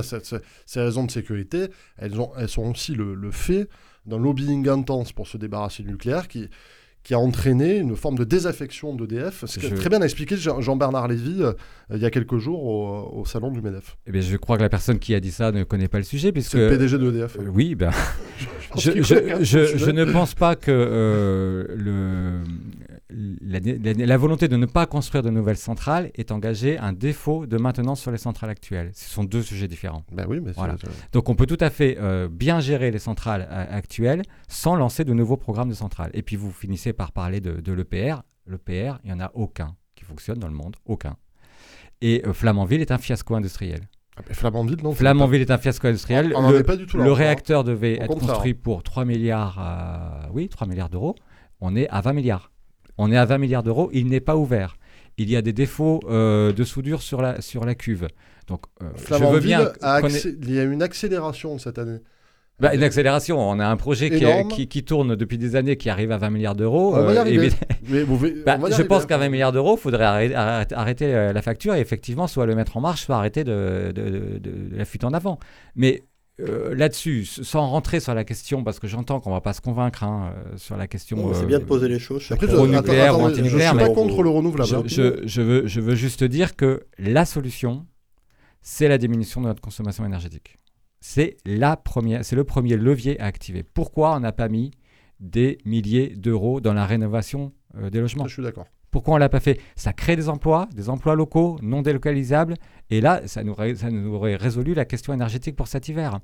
[0.66, 3.68] ces raisons de sécurité, elles, ont, elles sont aussi le, fait
[4.06, 6.48] d'un lobbying intense pour se débarrasser du nucléaire qui,
[7.02, 11.42] qui a entraîné une forme de désaffection d'EDF, ce qui très bien expliqué Jean-Bernard Lévy
[11.42, 11.52] euh,
[11.94, 13.96] il y a quelques jours au, salon du MEDEF.
[14.06, 16.04] Eh bien, je crois que la personne qui a dit ça ne connaît pas le
[16.04, 16.30] sujet.
[16.30, 16.52] Puisque...
[16.52, 17.36] C'est le PDG d'EDF.
[17.38, 17.90] Euh, oui, ben...
[18.76, 22.42] je, je, ne pense pas que euh, le,
[23.40, 28.00] la, volonté de ne pas construire de nouvelles centrales est engagée un défaut de maintenance
[28.00, 28.90] sur les centrales actuelles.
[28.94, 30.04] Ce sont deux sujets différents.
[30.12, 30.76] Ben oui, mais voilà.
[31.12, 35.36] Donc on peut tout à fait bien gérer les centrales actuelles sans lancer de nouveaux
[35.36, 36.10] programmes de centrales.
[36.14, 38.22] Et puis vous finissez par parler de, de l'EPR.
[38.46, 41.16] L'EPR, il n'y en a aucun qui fonctionne dans le monde, aucun.
[42.00, 43.80] Et euh, Flamanville est un fiasco industriel.
[44.16, 46.32] Ah, Flamanville, non Flamanville est un fiasco industriel.
[46.34, 50.48] On, le, pas du tout le réacteur devait être construit pour 3 milliards, euh, oui,
[50.48, 51.14] 3 milliards d'euros.
[51.60, 52.49] On est à 20 milliards.
[53.00, 53.88] On est à 20 milliards d'euros.
[53.94, 54.76] Il n'est pas ouvert.
[55.16, 58.08] Il y a des défauts euh, de soudure sur la, sur la cuve.
[58.46, 59.72] Donc, je veux bien.
[60.42, 62.00] Il y a une accélération cette année.
[62.60, 63.40] Bah, une accélération.
[63.40, 66.54] On a un projet qui, qui, tourne depuis des années, qui arrive à 20 milliards
[66.54, 66.94] d'euros.
[67.84, 72.44] je pense qu'à 20 milliards d'euros, il faudrait arrêter, euh, la facture et effectivement, soit
[72.44, 73.94] le mettre en marche, soit arrêter de,
[74.72, 75.38] la fuite en avant.
[75.74, 76.02] Mais
[76.48, 79.60] euh, là-dessus, sans rentrer sur la question, parce que j'entends qu'on ne va pas se
[79.60, 81.32] convaincre hein, euh, sur la question.
[81.34, 82.26] c'est bien de poser les choses.
[82.30, 83.28] Après, nucléaire ou.
[83.28, 84.88] Je ne suis pas contre le renouvelable.
[84.88, 87.86] Je, je, veux, je veux juste dire que la solution,
[88.62, 90.56] c'est la diminution de notre consommation énergétique
[91.00, 93.62] c'est la première, c'est le premier levier à activer.
[93.62, 94.70] Pourquoi on n'a pas mis
[95.18, 98.26] des milliers d'euros dans la rénovation euh, des logements?
[98.26, 98.66] Je suis d'accord.
[98.90, 99.60] Pourquoi on l'a pas fait?
[99.76, 102.56] Ça crée des emplois, des emplois locaux non délocalisables,
[102.90, 106.18] et là, ça nous, ça nous aurait résolu la question énergétique pour cet hiver.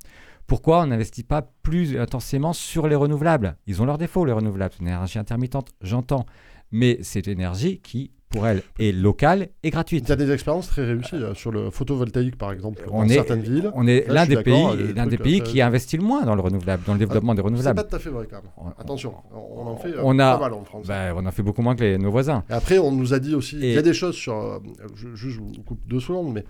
[0.47, 3.57] Pourquoi on n'investit pas plus intensément sur les renouvelables?
[3.67, 4.75] Ils ont leurs défauts, les renouvelables.
[4.75, 6.27] C'est une énergie intermittente, j'entends,
[6.73, 10.05] mais c'est une énergie qui pour elle est locale et gratuite.
[10.07, 13.09] Il y a des expériences très réussies euh, sur le photovoltaïque, par exemple, on dans
[13.09, 13.71] certaines villes.
[13.75, 16.83] On est l'un des pays, l'un des pays qui investit le moins dans le renouvelable,
[16.87, 17.79] dans le développement des renouvelables.
[17.79, 18.73] C'est pas tout à fait vrai, quand même.
[18.79, 20.87] Attention, on en fait euh, on a, pas mal en France.
[20.87, 22.45] Ben, on en fait beaucoup moins que les, nos voisins.
[22.51, 24.59] Et après, on nous a dit aussi, il y a des choses sur, euh,
[24.95, 26.45] je, je, vous coupe deux secondes, mais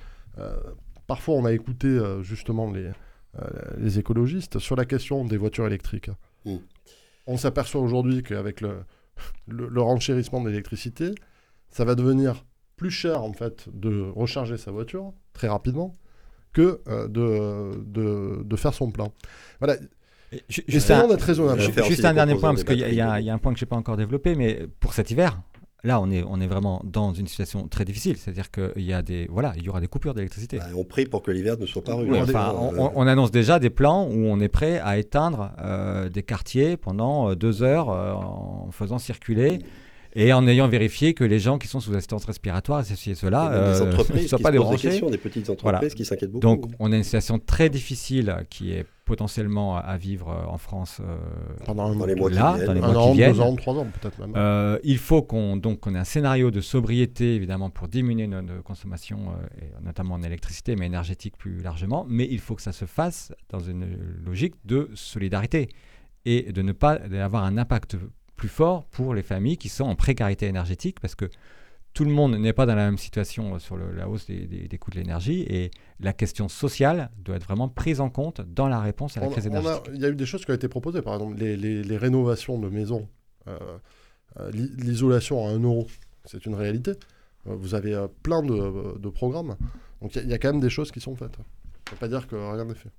[1.06, 2.90] parfois on a écouté justement les,
[3.78, 6.10] les écologistes sur la question des voitures électriques.
[6.44, 6.56] Mm.
[7.26, 8.78] On s'aperçoit aujourd'hui qu'avec le,
[9.48, 11.12] le, le renchérissement de l'électricité,
[11.76, 15.92] ça va devenir plus cher en fait de recharger sa voiture très rapidement
[16.54, 19.08] que euh, de, de, de, faire son plein.
[19.60, 19.76] Voilà.
[20.48, 21.60] Juste un, raisonnable.
[21.60, 23.76] Juste un dernier point, parce qu'il y, y, a un point que je n'ai pas
[23.76, 25.38] encore développé, mais pour cet hiver,
[25.84, 28.16] là, on est, on est vraiment dans une situation très difficile.
[28.16, 30.56] C'est-à-dire qu'il y a des, voilà, il y aura des coupures d'électricité.
[30.56, 32.10] Bah, on prie pour que l'hiver ne soit pas rude.
[32.10, 32.54] enfin,
[32.94, 37.30] on, annonce déjà des plans où on est prêt à éteindre euh, des quartiers pendant
[37.30, 39.58] euh, deux heures en faisant circuler
[40.16, 43.52] et en ayant vérifié que les gens qui sont sous assistance respiratoire, ceci et cela,
[43.52, 45.00] euh, ne soient pas débranchés.
[45.00, 46.40] Des, des petites entreprises qui s'inquiètent beaucoup.
[46.40, 51.00] Donc, on a une situation très difficile qui est potentiellement à vivre euh, en France
[51.00, 51.16] euh,
[51.64, 52.66] pendant dans les mois là, qui viennent.
[52.66, 53.32] Dans les mois an, qui viennent.
[53.32, 54.32] Deux ans, trois ans peut-être même.
[54.36, 58.62] Euh, il faut qu'on donc on ait un scénario de sobriété évidemment pour diminuer notre
[58.62, 59.18] consommation,
[59.60, 62.04] et notamment en électricité, mais énergétique plus largement.
[62.08, 63.86] Mais il faut que ça se fasse dans une
[64.24, 65.68] logique de solidarité
[66.24, 67.96] et de ne pas avoir un impact
[68.36, 71.28] plus fort pour les familles qui sont en précarité énergétique parce que
[71.96, 74.96] tout le monde n'est pas dans la même situation sur la hausse des, coûts de
[74.96, 79.20] l'énergie et la question sociale doit être vraiment prise en compte dans la réponse à
[79.20, 79.90] la crise énergétique.
[79.94, 82.68] Il y a eu des choses qui ont été proposées, par exemple les, rénovations de
[82.68, 83.08] maisons,
[83.48, 83.58] euh,
[84.38, 85.86] euh, l'isolation à 1 euro,
[86.26, 86.90] c'est une réalité.
[87.46, 89.56] Euh, vous avez plein de, programmes,
[90.02, 91.36] donc il y, a quand même des choses qui sont faites.
[91.36, 92.90] Ça ne veut pas dire que rien n'est fait.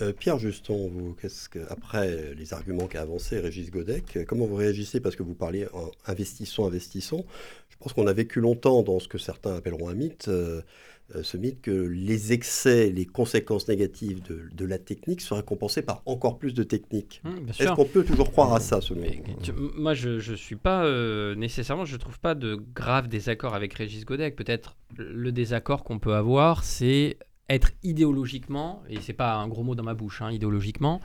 [0.00, 4.56] Euh, Pierre Juston, vous, qu'est-ce que, après les arguments qu'a avancé Régis Godec, comment vous
[4.56, 7.24] réagissez Parce que vous parliez en investissons, investissons.
[7.68, 10.62] Je pense qu'on a vécu longtemps dans ce que certains appelleront un mythe, euh,
[11.14, 16.02] euh, ce mythe que les excès, les conséquences négatives de, la technique seraient compensées par
[16.06, 17.20] encore plus de technique.
[17.24, 19.02] Mmh, Est-ce qu'on peut toujours croire à ça, selon
[19.76, 20.88] Moi, je ne suis pas
[21.34, 24.36] nécessairement, je ne trouve pas de grave désaccord avec Régis Godec.
[24.36, 27.18] Peut-être le désaccord qu'on peut avoir, c'est
[27.54, 31.00] être idéologiquement, et c'est pas un gros mot dans ma bouche, hein, idéologiquement,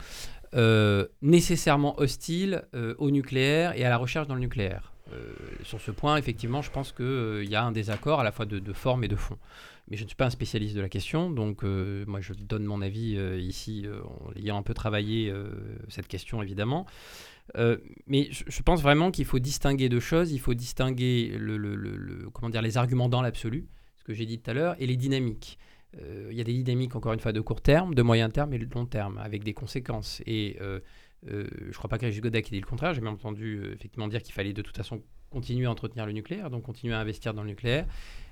[0.54, 4.94] euh, nécessairement hostile euh, au nucléaire et à la recherche dans le nucléaire.
[5.12, 8.46] Euh, sur ce point, effectivement, je pense qu'il y a un désaccord à la fois
[8.46, 9.36] de, forme et de fond.
[9.90, 12.82] Mais je ne suis pas un spécialiste de la question, donc moi je donne mon
[12.82, 15.32] avis ici en ayant un peu travaillé
[15.88, 16.84] cette question évidemment.
[18.06, 20.30] mais je, pense vraiment qu'il faut distinguer deux choses.
[20.30, 24.50] Il faut distinguer le, comment dire, les arguments dans l'absolu, ce que j'ai dit tout
[24.50, 25.58] à l'heure, et les dynamiques.
[25.96, 28.52] Euh, il y a des dynamiques, encore une fois, de court terme, de moyen terme
[28.52, 30.22] et de long terme, avec des conséquences.
[30.26, 30.80] Et euh,
[31.30, 32.94] euh, je ne crois pas que Régis Godec ait dit le contraire.
[32.94, 36.50] J'ai même entendu effectivement dire qu'il fallait de toute façon continuer à entretenir le nucléaire,
[36.50, 37.86] donc continuer à investir dans le nucléaire.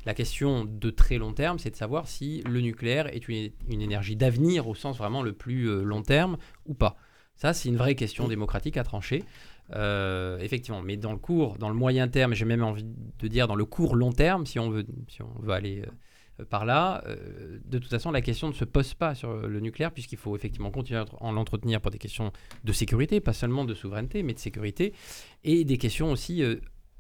[0.07, 3.83] La question de très long terme, c'est de savoir si le nucléaire est une, une
[3.83, 6.97] énergie d'avenir au sens vraiment le plus long terme ou pas.
[7.35, 9.25] Ça, c'est une vraie question démocratique à trancher.
[10.41, 12.87] effectivement, mais dans le court, dans le moyen terme, j'ai même envie
[13.19, 15.83] de dire dans le court long terme, si on veut, si on veut aller
[16.51, 17.03] par là,
[17.65, 20.71] de toute façon, la question ne se pose pas sur le nucléaire, puisqu'il faut effectivement
[20.71, 22.33] continuer à en l'entretenir pour des questions
[22.65, 24.93] de sécurité, pas seulement de souveraineté, mais de sécurité,
[25.45, 26.43] et des questions aussi,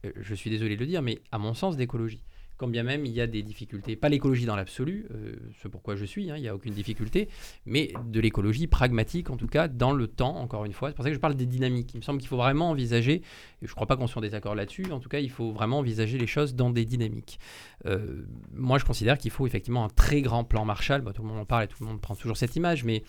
[0.04, 2.22] je suis désolé de le dire, mais à mon sens, d'écologie
[2.56, 3.96] quand bien même il y a des difficultés.
[3.96, 7.28] Pas l'écologie dans l'absolu, euh, ce pourquoi je suis, hein, il n'y a aucune difficulté,
[7.64, 10.90] mais de l'écologie pragmatique, en tout cas, dans le temps, encore une fois.
[10.90, 11.94] C'est pour ça que je parle des dynamiques.
[11.94, 13.22] Il me semble qu'il faut vraiment envisager, et
[13.62, 15.78] je ne crois pas qu'on soit en désaccord là-dessus, en tout cas, il faut vraiment
[15.78, 17.38] envisager les choses dans des dynamiques.
[17.86, 21.04] Euh, moi, je considère qu'il faut effectivement un très grand plan Marshall.
[21.14, 23.02] tout le monde en parle et tout le monde prend toujours cette image, mais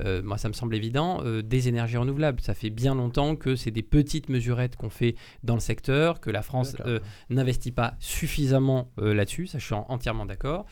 [0.00, 2.40] euh, moi ça me semble évident, euh, des énergies renouvelables.
[2.40, 6.30] Ça fait bien longtemps que c'est des petites mesurettes qu'on fait dans le secteur, que
[6.30, 10.66] la France euh, n'investit pas suffisamment là-dessus, ça je suis entièrement d'accord.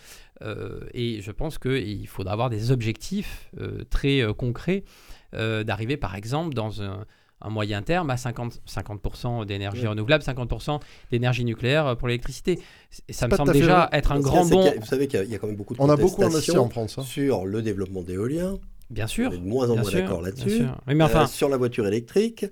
[0.95, 3.51] et je pense qu'il faudra avoir des objectifs
[3.91, 4.85] très concrets
[5.33, 6.83] d'arriver par exemple dans
[7.43, 12.61] un moyen terme à 50%, 50 d'énergie renouvelable, 50% d'énergie nucléaire pour l'électricité.
[13.11, 14.73] Ça me semble déjà être un grand bond.
[14.79, 16.99] vous savez qu'il y, a quand même beaucoup de On a beaucoup investi en France.
[16.99, 17.03] Hein.
[17.03, 18.59] Sur le développement d'éolien.
[18.91, 19.31] Bien sûr.
[19.31, 20.65] On est de moins en moins d'accord là-dessus.
[20.87, 22.47] mais enfin, euh, sur la voiture électrique,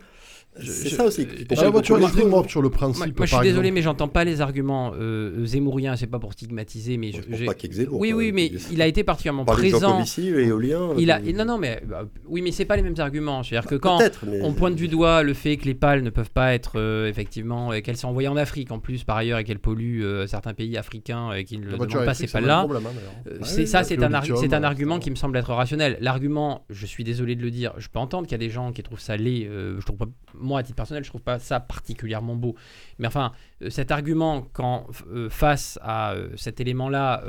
[0.59, 1.27] c'est ça aussi.
[1.51, 3.17] la voiture électrique, moi, sur le principe.
[3.17, 5.97] Moi, je suis désolé, mais j'entends pas les arguments euh, zémouriens.
[5.97, 7.55] C'est pas pour stigmatiser, mais je, je pas
[7.91, 10.03] Oui, oui, mais il a été particulièrement présent.
[10.19, 10.91] éolien.
[10.99, 13.43] Il a, non, non, mais bah, oui, mais c'est pas les mêmes arguments.
[13.43, 14.01] C'est-à-dire que quand
[14.43, 17.71] on pointe du doigt le fait que les pales ne peuvent pas être euh, effectivement,
[17.81, 20.77] qu'elles sont envoyées en Afrique en plus par ailleurs et qu'elles polluent euh, certains pays
[20.77, 22.67] africains et qui ne demandent pas ces pales-là.
[22.69, 25.97] Hein, c'est ça, c'est un, c'est un argument qui me semble être rationnel.
[26.01, 28.73] L'argument, je suis désolé de le dire, je peux entendre qu'il y a des gens
[28.73, 29.49] qui trouvent ça laid.
[29.51, 30.09] Je trouve pas
[30.41, 32.57] moi, à titre personnel, je trouve pas ça particulièrement beau.
[32.99, 37.23] Mais enfin, euh, cet argument, quand euh, face à euh, cet élément-là,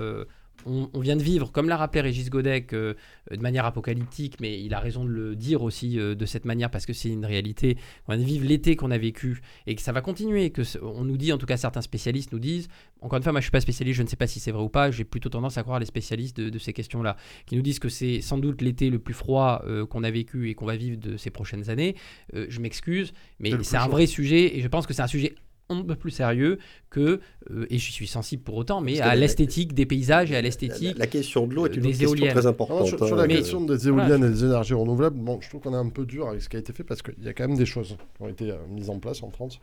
[0.66, 2.96] on, vient de vivre, comme l'a rappelé Régis Godec, de
[3.40, 6.94] manière apocalyptique, mais il a raison de le dire aussi de cette manière parce que
[6.94, 7.78] c'est une réalité.
[8.08, 10.52] On vient de vivre l'été qu'on a vécu et que ça va continuer.
[10.52, 12.68] Que on nous dit, en tout cas certains spécialistes nous disent,
[13.02, 14.64] encore une fois, moi je suis pas spécialiste, je ne sais pas si c'est vrai
[14.64, 14.92] ou pas.
[14.92, 18.22] J'ai plutôt tendance à croire les spécialistes de, ces questions-là, qui nous disent que c'est
[18.22, 21.30] sans doute l'été le plus froid qu'on a vécu et qu'on va vivre de ces
[21.30, 21.96] prochaines années.
[22.34, 25.36] je m'excuse, mais c'est un vrai sujet et je pense que c'est un sujet
[25.80, 29.74] un peu plus sérieux que, euh, et je suis sensible pour autant, mais à l'esthétique
[29.74, 32.88] des paysages et à l'esthétique la, question de l'eau est une question très importante.
[32.88, 35.90] sur, la question des éoliennes et des énergies renouvelables, bon, je trouve qu'on est un
[35.90, 37.66] peu dur avec ce qui a été fait parce qu'il y a quand même des
[37.66, 39.60] choses qui ont été euh, mises en place en France.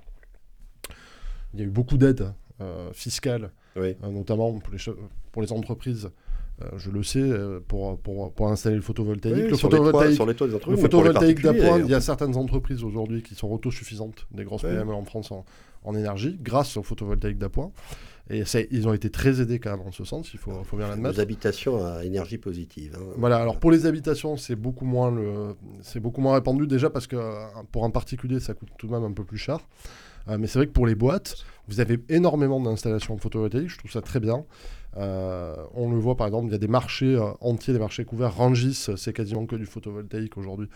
[1.55, 3.51] Il y a eu beaucoup d'aides euh, fiscales,
[4.03, 4.79] notamment pour les,
[5.33, 6.11] pour les entreprises
[6.77, 7.31] je le sais,
[7.69, 9.51] pour, pour, pour, installer le photovoltaïque.
[9.51, 10.77] le photovoltaïque, sur les toits des entreprises.
[10.77, 14.93] Le photovoltaïque d'appoint, il y a certaines entreprises aujourd'hui qui sont autosuffisantes, des grosses PME
[14.93, 15.45] en France en,
[15.85, 17.73] en énergie grâce au photovoltaïque d'appoint.
[18.31, 20.89] Et ils ont été très aidés quand même en ce sens, il faut, faut bien
[20.89, 21.15] l'admettre.
[21.15, 22.95] Les habitations à énergie positive.
[22.99, 23.15] Hein.
[23.17, 25.57] Voilà, alors pour les habitations, c'est beaucoup, moins le,
[25.99, 29.05] beaucoup moins répandu déjà parce que euh, pour un particulier, ça coûte tout de même
[29.05, 29.61] un peu plus cher.
[30.29, 31.37] Euh, mais c'est vrai que pour les boîtes,
[31.69, 34.45] vous avez énormément d'installations photovoltaïques, je trouve ça très bien.
[34.99, 38.35] Euh, on le voit par exemple, il y a des marchés entiers, des marchés couverts.
[38.35, 40.69] Rangis, c'est quasiment que du photovoltaïque aujourd'hui.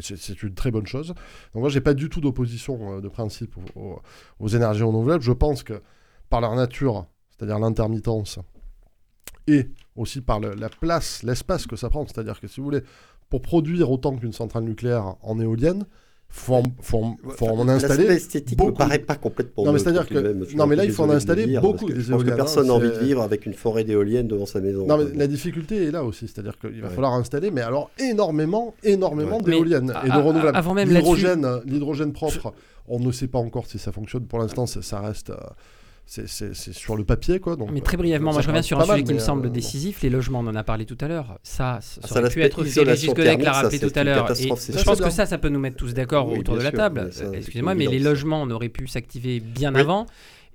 [0.00, 1.08] C'est une très bonne chose.
[1.08, 5.22] Donc moi, j'ai pas du tout d'opposition euh, de principe aux, énergies renouvelables.
[5.22, 5.82] Je pense que
[6.28, 8.38] par leur nature, c'est-à-dire l'intermittence,
[9.46, 12.82] et aussi par la place, l'espace que ça prend, c'est-à-dire que si vous voulez,
[13.30, 15.86] pour produire autant qu'une centrale nucléaire en éolienne,
[16.28, 18.06] faut, faut, faut en installer.
[18.06, 19.64] L'esthétique ne paraît pas complètement.
[19.64, 21.88] Non, mais c'est-à-dire que non, mais là, il faut en installer beaucoup.
[21.88, 24.86] je pense que personne n'a envie de vivre avec une forêt d'éoliennes devant sa maison.
[24.86, 28.74] Non, mais la difficulté est là aussi, c'est-à-dire qu'il va falloir installer, mais alors énormément,
[28.82, 30.56] énormément d'éoliennes et de renouvelables.
[30.56, 32.52] Avant même l'hydrogène, l'hydrogène propre,
[32.88, 34.26] on ne sait pas encore si ça fonctionne.
[34.26, 35.30] Pour l'instant, ça reste.
[35.30, 35.36] Euh,
[36.06, 37.40] c'est sur le papier.
[37.40, 39.50] Quoi, donc, mais très brièvement, moi je reviens sur un sujet qui me semble euh,
[39.50, 41.38] décisif, les logements, on en a parlé tout à l'heure.
[41.42, 44.30] Ça, ça, aurait pu être Régis Godec l'a rappelé tout à l'heure.
[44.30, 47.10] Et je pense que ça, ça peut nous mettre tous d'accord autour de la table.
[47.34, 50.06] Excusez-moi, mais les logements, on aurait pu s'activer bien avant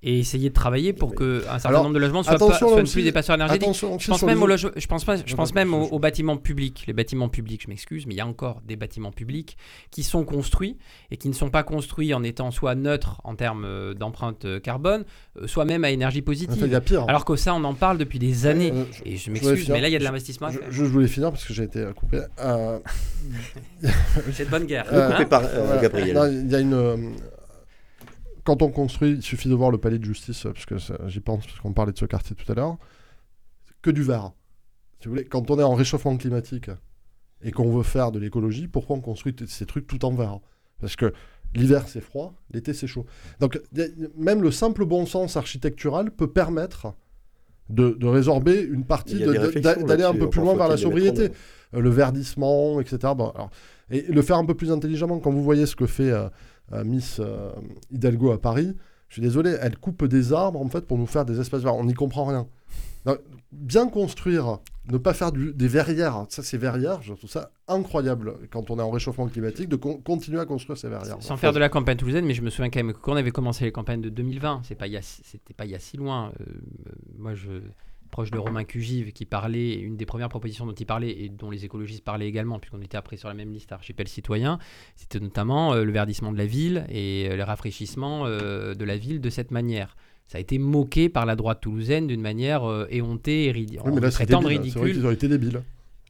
[0.04, 3.04] et essayer de travailler pour que un certain nombre de logements soient, pas, soient plus
[3.04, 3.74] des passeurs énergétiques.
[4.00, 6.86] Je pense, même au je pense, pas, je pense même aux, bâtiments publics.
[6.88, 9.58] Les bâtiments publics, je m'excuse, mais il y a encore des bâtiments publics
[9.92, 10.78] qui sont construits
[11.12, 14.60] et qui ne sont pas construits en étant soit neutres en termes euh, d'empreinte euh,
[14.60, 15.04] carbone,
[15.40, 16.58] euh, soit même à énergie positive.
[16.60, 17.06] il y a pire.
[17.08, 18.74] Alors que ça, on en parle depuis des années.
[19.06, 20.50] et je m'excuse, mais là, il y a de l'investissement.
[20.50, 22.22] Je, je, voulais finir parce que j'ai été coupé.
[24.34, 24.88] C'est de bonne guerre.
[24.88, 25.44] coupé par
[25.80, 26.44] Gabriel.
[26.44, 27.14] Il y a une
[28.44, 30.76] quand on construit, il suffit de voir le palais de justice, parce que
[31.08, 32.78] j'y pense, parce qu'on parlait de ce quartier tout à l'heure,
[33.82, 34.32] que du verre.
[35.00, 36.70] Si vous voulez, quand on est en réchauffement climatique
[37.44, 40.40] et qu'on veut faire de l'écologie, pourquoi on construit ces trucs tout en verre
[40.80, 41.14] Parce que
[41.56, 43.06] l'hiver c'est froid, l'été c'est chaud.
[43.40, 43.60] Donc
[44.16, 46.94] même le simple bon sens architectural peut permettre
[47.70, 51.30] de, résorber une partie, d'aller un peu plus loin vers la sobriété,
[51.74, 53.14] euh, le verdissement, etc.
[53.90, 55.20] et le faire un peu plus intelligemment.
[55.20, 56.12] Quand vous voyez ce que fait...
[56.12, 56.28] Euh,
[56.86, 57.22] Miss
[57.92, 58.76] Hidalgo à Paris,
[59.12, 61.76] je suis désolé, elle coupe des arbres en fait pour nous faire des espaces verts.
[61.76, 62.48] On n'y comprend rien.
[63.52, 68.72] bien construire, ne pas faire des verrières, ça c'est verrières, je trouve ça incroyable quand
[68.72, 71.18] on est en réchauffement climatique de continuer à construire ces verrières.
[71.20, 73.66] Sans faire de la campagne toulousaine, mais je me souviens quand même que avait commencé
[73.66, 76.32] les campagnes de 2020, c'est pas c'était pas il y a si loin.
[76.40, 76.46] Euh,
[77.18, 77.50] moi je
[78.12, 81.50] proche de Romain Cugive qui parlait, une des premières propositions dont il parlait et dont
[81.50, 84.60] les écologistes parlaient également, puisqu'on était après sur la même liste archipel citoyen,
[84.96, 88.98] c'était notamment euh, le verdissement de la ville et euh, le rafraîchissement euh, de la
[88.98, 89.96] ville de cette manière.
[90.28, 93.82] Ça a été moqué par la droite toulousaine d'une manière éhontée et ridicule.
[93.86, 94.80] Oui, mais là, c'est ridicule.
[94.80, 95.62] Vrai qu'ils ont été débiles.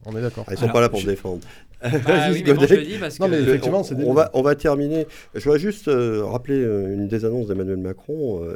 [0.04, 0.44] On est d'accord.
[0.50, 1.40] Ils sont pas là pour se défendre.
[1.82, 1.90] Bah
[2.30, 5.08] oui, mais bon, je dis parce non, mais effectivement, c'est on va, on va terminer.
[5.34, 5.90] Je voudrais juste
[6.22, 8.46] rappeler une des annonces d'Emmanuel Macron.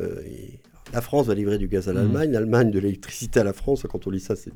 [0.97, 2.33] La France va livrer du gaz à l'Allemagne, mmh.
[2.33, 3.85] l'Allemagne de l'électricité à la France.
[3.87, 4.51] Quand on lit ça, c'est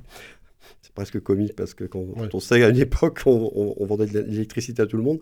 [0.94, 4.86] presque comique parce que quand, on sait qu'à une époque, on, vendait de l'électricité à
[4.86, 5.18] tout le monde.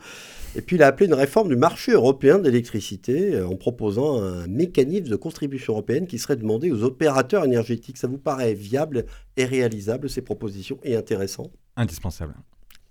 [0.54, 4.46] Et puis il a appelé une réforme du marché européen d'électricité euh, en proposant un
[4.46, 7.96] mécanisme de contribution européenne qui serait demandé aux opérateurs énergétiques.
[7.96, 9.04] Ça vous paraît viable
[9.37, 11.50] et réalisable, ces propositions, et intéressant?
[11.74, 12.35] Indispensable.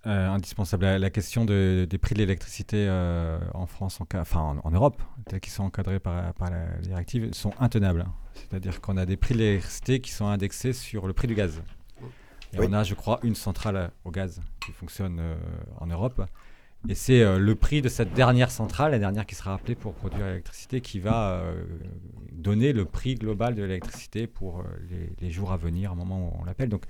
[0.05, 0.85] Euh, indispensable.
[0.85, 5.51] La, question des prix de l'électricité euh, en France, en, enfin en, Europe, tels qu'ils
[5.51, 8.05] sont encadrés par, la directive, sont intenables.
[8.35, 11.61] C'est-à-dire qu'on a des prix de l'électricité qui sont indexés sur le prix du gaz.
[12.53, 15.35] Et on a, je crois, une centrale au gaz qui fonctionne euh,
[15.79, 16.23] en Europe.
[16.87, 20.27] Et c'est le prix de cette dernière centrale, la dernière qui sera appelée pour produire
[20.27, 21.43] l'électricité, qui va
[22.31, 26.39] donner le prix global de l'électricité pour les, les, jours à venir, au moment où
[26.39, 26.69] on l'appelle.
[26.69, 26.83] Donc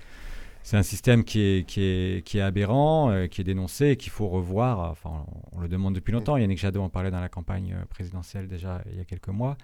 [0.68, 4.80] c'est un système qui est, aberrant, euh, qui est dénoncé qu'il faut revoir.
[4.92, 6.36] Enfin, on, le demande depuis longtemps.
[6.36, 9.58] Yannick Jadot en parlait dans la campagne euh, présidentielle déjà il y a quelques mois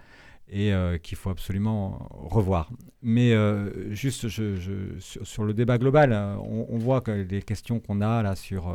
[0.48, 2.70] et euh, qu'il faut absolument revoir.
[3.02, 3.34] Mais
[3.92, 8.74] juste sur, le débat global, on, voit que les questions qu'on a là sur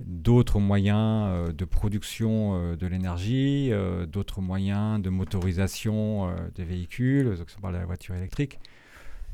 [0.00, 3.72] d'autres moyens de production de l'énergie,
[4.10, 8.58] d'autres moyens de motorisation des véhicules, on parle de la voiture électrique,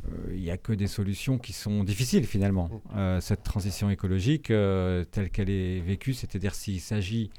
[0.06, 2.68] il euh, n'y a que des solutions qui sont difficiles finalement.
[2.68, 2.80] Mm.
[2.96, 7.30] Euh, cette transition écologique euh, telle qu'elle est vécue, c'est-à-dire s'il s'agit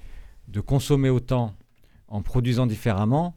[0.47, 1.55] de consommer autant
[2.07, 3.35] en produisant différemment,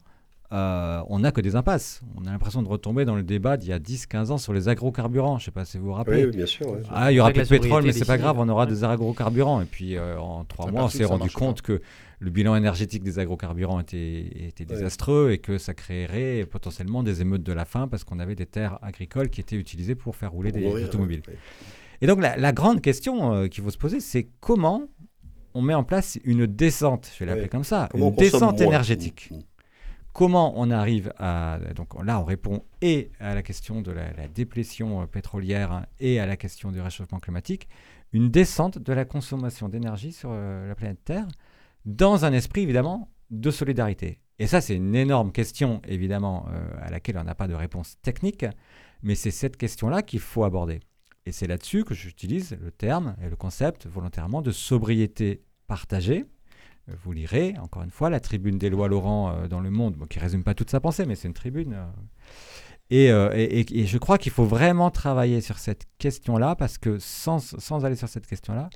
[0.53, 2.01] on n'a que des impasses.
[2.17, 4.69] On a l'impression de retomber dans le débat d'il y a 10-15 ans sur les
[4.69, 5.39] agrocarburants.
[5.39, 6.27] Je ne sais pas si vous vous rappelez.
[6.27, 6.77] Oui, bien sûr.
[6.91, 9.61] Ah, il y aura plus de pétrole, mais c'est pas grave, on aura des agrocarburants.
[9.63, 11.81] Et puis en trois mois, on s'est rendu compte que
[12.23, 17.43] le bilan énergétique des agrocarburants était, était désastreux et que ça créerait potentiellement des émeutes
[17.43, 20.53] de la faim parce qu'on avait des terres agricoles qui étaient utilisées pour faire rouler
[20.53, 21.23] des automobiles.
[22.01, 24.89] Et donc la, grande question euh, qu'il faut se poser, c'est comment
[25.55, 29.31] on met en place une descente, je vais l'appeler comme ça, une descente énergétique.
[30.13, 31.59] Comment on arrive à...
[31.75, 36.27] Donc là, on répond et à la question de la, déplétion euh, pétrolière et à
[36.27, 37.67] la question du réchauffement climatique,
[38.13, 41.27] une descente de la consommation d'énergie sur euh, la planète Terre
[41.87, 44.21] dans un esprit évidemment de solidarité.
[44.39, 47.97] Et ça, c'est une énorme question, évidemment, euh, à laquelle on n'a pas de réponse
[48.03, 48.45] technique,
[49.03, 50.81] mais c'est cette question-là qu'il faut aborder.
[51.25, 56.27] Et c'est là-dessus que j'utilise le terme et le concept volontairement de sobriété partagée.
[56.89, 59.97] Euh, vous lirez, encore une fois, la tribune des lois Laurent euh, dans Le Monde,
[60.09, 61.77] qui ne résume pas toute sa pensée, mais c'est une tribune.
[62.91, 67.87] Et, et, je crois qu'il faut vraiment travailler sur cette question-là, parce que sans, sans
[67.87, 68.69] aller sur cette question-là,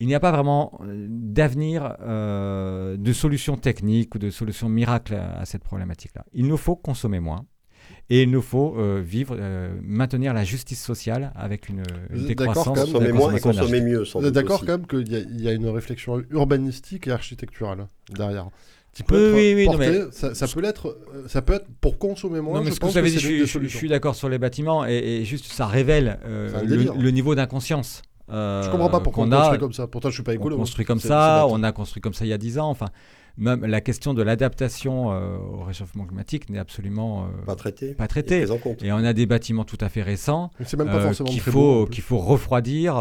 [0.00, 5.14] il n'y a pas vraiment euh, d'avenir euh, de solution technique ou de solution miracle
[5.14, 6.24] à, cette problématique-là.
[6.32, 7.46] Il nous faut consommer moins.
[8.10, 9.36] Et il nous faut euh, vivre,
[9.82, 12.78] maintenir la justice sociale avec une, une décroissance.
[12.78, 14.04] Consommer moins et consommer mieux.
[14.14, 18.48] Vous êtes d'accord quand même qu'il y, a une réflexion urbanistique et architecturale derrière
[19.10, 19.66] oui, oui,
[20.10, 22.58] ça, peut être, ça peut être pour consommer moins.
[22.58, 25.44] Non, mais ce que vous avez dit, je, suis d'accord sur les bâtiments et, juste
[25.44, 29.86] ça révèle le, niveau d'inconscience euh, je comprends pas pourquoi on, a construit comme ça.
[29.86, 30.56] Pourtant, je suis pas écolo.
[30.56, 32.68] On construit comme ça, on a construit comme ça il y a 10 ans.
[32.68, 32.88] Enfin,
[33.38, 37.94] même la question de l'adaptation euh, au réchauffement climatique n'est absolument euh, pas traitée.
[37.94, 38.44] Pas traité.
[38.82, 42.94] Et on a des bâtiments tout à fait récents euh, qu'il faut qu'il faut refroidir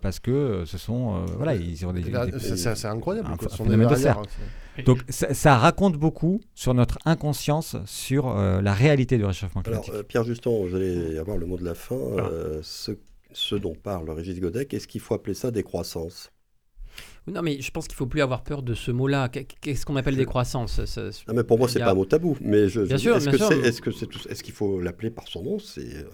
[0.00, 2.02] parce que ce sont voilà ils ont des,
[2.38, 3.28] c'est incroyable.
[3.28, 9.92] Un, Donc ça, ça, raconte beaucoup sur notre inconscience sur la réalité du réchauffement climatique.
[9.92, 11.96] Alors Pierre Juston, vous allez avoir le mot de la fin.
[12.62, 12.92] ce
[13.34, 16.30] ce dont parle Régis Godet, est-ce qu'il faut appeler ça décroissance
[17.28, 19.28] non, mais je pense qu'il faut plus avoir peur de ce mot-là.
[19.28, 20.80] Qu'est-ce qu'on appelle décroissance
[21.28, 22.36] ah, mais Pour moi, c'est n'est pas un mot tabou.
[22.40, 25.28] Mais je, bien sûr, est-ce que c'est, est-ce que c'est est-ce qu'il faut l'appeler par
[25.28, 26.04] son nom C'est euh,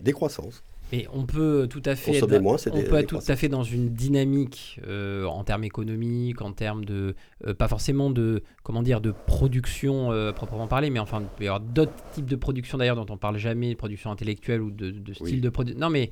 [0.00, 0.62] décroissance.
[0.92, 3.62] Mais on peut tout à fait, être, moins, on peut être tout à fait dans
[3.62, 7.14] une dynamique euh, en termes économiques, en termes de,
[7.46, 11.44] euh, pas forcément de, comment dire, de production euh, proprement parler, mais enfin, il peut
[11.44, 14.92] y avoir d'autres types de production d'ailleurs dont on parle jamais, production intellectuelle ou de,
[15.12, 15.80] style de production.
[15.80, 16.10] Non, mais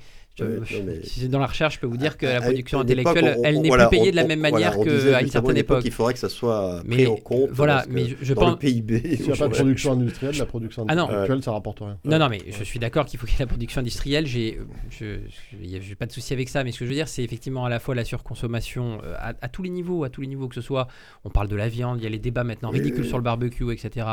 [1.04, 3.70] si c'est dans la recherche, je peux vous dire que la production intellectuelle, elle n'est
[3.70, 5.82] plus payée de la même manière qu'à une certaine époque.
[5.84, 7.50] Il faudrait que ça soit pris en compte.
[7.52, 8.50] Voilà, mais je, dans pense.
[8.52, 9.16] Le PIB.
[9.16, 11.98] S'il n'y a pas de production industrielle, la production ah intellectuelle, ça rapporte rien.
[12.04, 14.26] Non, non, mais je suis d'accord qu'il faut qu'il y ait la production industrielle.
[14.26, 14.58] J'ai,
[14.98, 15.18] je
[15.60, 17.68] n'ai pas de souci avec ça, mais ce que je veux dire, c'est effectivement à
[17.68, 20.60] la fois la surconsommation euh, à, tous les niveaux, à tous les niveaux que ce
[20.60, 20.88] soit.
[21.24, 23.72] On parle de la viande, il y a les débats maintenant ridicules sur le barbecue,
[23.72, 24.06] etc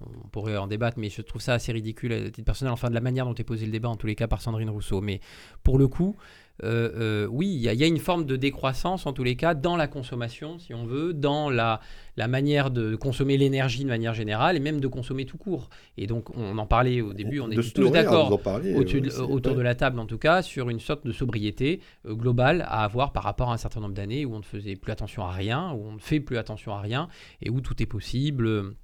[0.00, 2.94] on pourrait en débattre, mais je trouve ça assez ridicule à titre personnel, enfin de
[2.94, 5.00] la manière dont est posé le débat, en tous les cas par Sandrine Rousseau.
[5.00, 5.20] Mais
[5.62, 6.16] pour le coup,
[6.64, 9.76] euh, euh, oui, il y, a une forme de décroissance, en tous les cas, dans
[9.76, 11.80] la consommation, si on veut, dans la,
[12.16, 15.68] la manière de consommer l'énergie de manière générale, et même de consommer tout court.
[15.96, 20.00] Et donc, on en parlait au début, on est tous d'accord, autour, de la table
[20.00, 23.54] en tout cas, sur une sorte de sobriété euh, globale à avoir par rapport à
[23.54, 26.00] un certain nombre d'années où on ne faisait plus attention à rien, où on ne
[26.00, 27.08] fait plus attention à rien,
[27.40, 28.74] et où tout est possible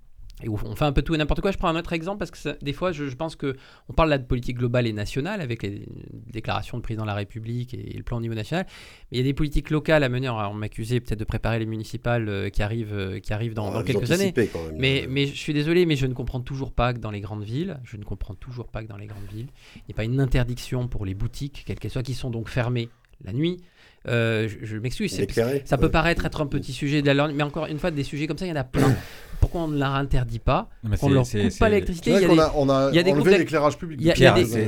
[0.42, 1.52] et on fait un peu tout et n'importe quoi.
[1.52, 3.56] Je prends un autre exemple parce que des fois, je, pense que
[3.88, 7.14] on parle là de politique globale et nationale avec les déclarations du président de la
[7.14, 8.66] République et, le plan au niveau national.
[9.10, 10.28] Mais il y a des politiques locales à mener.
[10.28, 13.84] on m'accusait peut-être de préparer les municipales euh, qui arrivent, euh, qui arrivent dans, ah,
[13.84, 14.34] quelques années.
[14.76, 17.44] mais, mais je suis désolé, mais je ne comprends toujours pas que dans les grandes
[17.44, 20.04] villes, je ne comprends toujours pas que dans les grandes villes, il n'y ait pas
[20.04, 22.88] une interdiction pour les boutiques, quelles qu'elles soient, qui sont donc fermées
[23.24, 23.58] la nuit,
[24.06, 25.18] euh, je, m'excuse,
[25.64, 28.26] ça peut paraître être un petit sujet de la mais encore une fois, des sujets
[28.26, 28.94] comme ça, il y en a plein.
[29.40, 32.52] Pourquoi on ne leur interdit pas On ne leur coupe pas l'électricité Il y a,
[32.56, 34.00] on a, il y a enlevé l'éclairage public.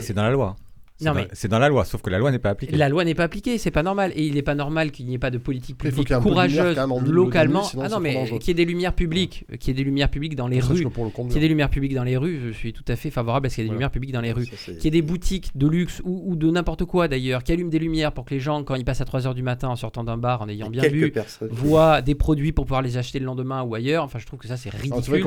[0.00, 0.56] c'est dans la loi.
[0.98, 2.76] C'est dans, la loi, sauf que la loi n'est pas appliquée.
[2.76, 4.12] La loi n'est pas appliquée, c'est pas normal.
[4.14, 6.76] Et il n'est pas normal qu'il n'y ait pas de politique publique courageuse
[7.06, 7.64] localement.
[7.80, 10.36] ah non, mais qu'il y ait des lumières publiques, qu'il y ait des lumières publiques
[10.36, 12.84] dans les rues, qu'il y ait des lumières publiques dans les rues, je suis tout
[12.88, 14.46] à fait favorable à ce qu'il y ait des lumières publiques dans les rues.
[14.46, 17.78] Qu'il y ait des boutiques de luxe ou, de n'importe quoi d'ailleurs, qui allument des
[17.78, 20.16] lumières pour que les gens, quand ils passent à 3h du matin en sortant d'un
[20.16, 21.12] bar, en ayant bien bu,
[21.50, 24.04] voient des produits pour pouvoir les acheter le lendemain ou ailleurs.
[24.04, 25.22] Enfin, je trouve que ça c'est ridicule.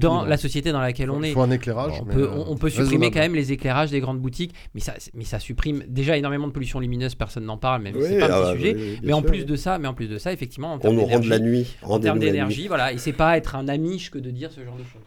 [0.00, 1.30] dans la société dans laquelle on est.
[1.30, 2.02] Il faut un éclairage.
[2.46, 4.94] On peut supprimer quand même les éclairages des grandes boutiques, mais ça
[5.38, 8.34] supprime déjà énormément de pollution lumineuse, personne n'en parle, même si c'est pas un petit
[8.34, 8.98] ah bah sujet.
[9.02, 11.20] mais en plus de ça, mais en plus de ça, effectivement, en on nous rend
[11.20, 11.76] de la nuit.
[11.82, 14.76] En termes d'énergie, voilà, et c'est pas être un amiche que de dire ce genre
[14.76, 15.02] de choses.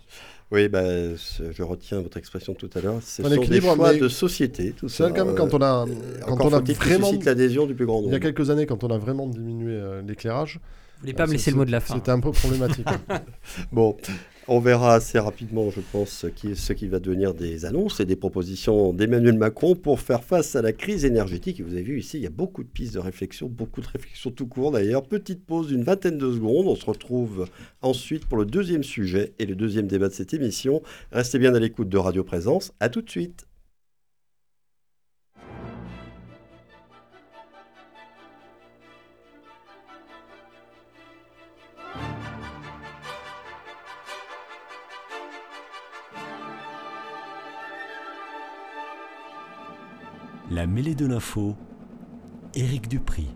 [0.52, 0.84] Oui, bah,
[1.16, 3.00] je retiens votre expression tout à l'heure.
[3.02, 5.10] C'est des choix de société, tout ça.
[5.10, 5.86] Quand, même, quand on a,
[6.26, 8.10] quand on a vraiment l'adhésion du plus grand nombre.
[8.10, 10.60] Il y a quelques années, quand on a vraiment diminué euh, l'éclairage.
[10.96, 11.96] Vous voulez pas me laisser le mot de la fin.
[11.96, 12.88] C'était un peu problématique.
[13.72, 13.98] bon,
[14.48, 18.94] on verra assez rapidement, je pense, ce qui, va devenir des annonces et des propositions
[18.94, 21.62] d'Emmanuel Macron pour faire face à la crise énergétique.
[21.62, 24.32] vous avez vu ici, il y a beaucoup de pistes de réflexion, beaucoup de réflexions
[24.32, 25.04] tout court d'ailleurs.
[25.04, 26.68] Petite pause d'une vingtaine de secondes.
[26.68, 27.48] On se retrouve
[27.82, 30.82] ensuite pour le deuxième sujet et le deuxième débat de cette émission.
[31.12, 32.72] Restez bien à l'écoute de Radio Présence.
[32.80, 33.48] À tout de suite.
[50.56, 51.54] La mêlée de l'info,
[52.54, 53.28] Éric Dupri.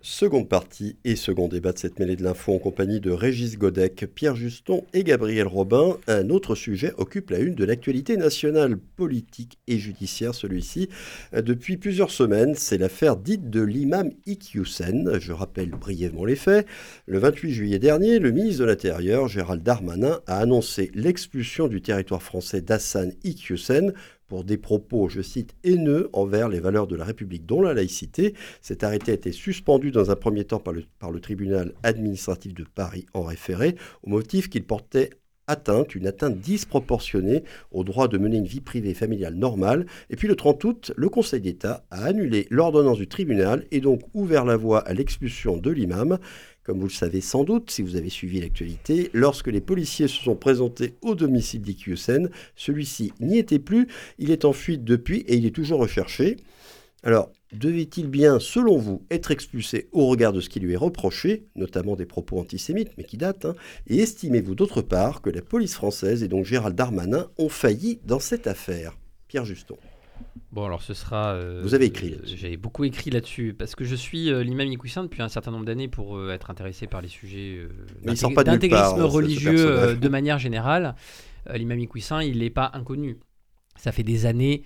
[0.00, 4.06] Seconde partie et second débat de cette mêlée de l'info en compagnie de Régis Godec,
[4.14, 5.98] Pierre Juston et Gabriel Robin.
[6.06, 10.88] Un autre sujet occupe la une de l'actualité nationale, politique et judiciaire celui-ci.
[11.34, 15.18] Depuis plusieurs semaines, c'est l'affaire dite de l'imam Iqiyoussen.
[15.18, 16.66] Je rappelle brièvement les faits.
[17.06, 22.22] Le 28 juillet dernier, le ministre de l'Intérieur, Gérald Darmanin, a annoncé l'expulsion du territoire
[22.22, 23.92] français d'Hassan Iqiyoussen
[24.28, 28.34] pour des propos, je cite, haineux envers les valeurs de la République, dont la laïcité.
[28.60, 33.06] Cet arrêté a été suspendu dans un premier temps par le, tribunal administratif de Paris
[33.14, 35.10] en référé, au motif qu'il portait
[35.46, 39.86] atteinte, une atteinte disproportionnée au droit de mener une vie privée et familiale normale.
[40.10, 44.00] Et puis le 30 août, le Conseil d'État a annulé l'ordonnance du tribunal et donc
[44.14, 46.18] ouvert la voie à l'expulsion de l'imam.
[46.66, 50.20] Comme vous le savez sans doute, si vous avez suivi l'actualité, lorsque les policiers se
[50.20, 53.86] sont présentés au domicile d'Ikyusen, celui-ci n'y était plus,
[54.18, 56.38] il est en fuite depuis et il est toujours recherché.
[57.04, 61.46] Alors, devait-il bien, selon vous, être expulsé au regard de ce qui lui est reproché,
[61.54, 63.54] notamment des propos antisémites, mais qui datent, hein,
[63.86, 68.18] et estimez-vous d'autre part que la police française et donc Gérald Darmanin ont failli dans
[68.18, 68.98] cette affaire?
[69.28, 69.76] Pierre Juston.
[70.52, 71.32] Bon, alors ce sera.
[71.32, 72.18] Euh, Vous avez écrit.
[72.24, 75.66] J'ai beaucoup écrit là-dessus parce que je suis euh, l'imam Iqouissin depuis un certain nombre
[75.66, 77.68] d'années pour euh, être intéressé par les sujets
[78.02, 80.94] d'intégrisme religieux de manière générale.
[81.52, 83.18] l'imam Iqouissin, il n'est pas inconnu.
[83.76, 84.62] Ça fait des années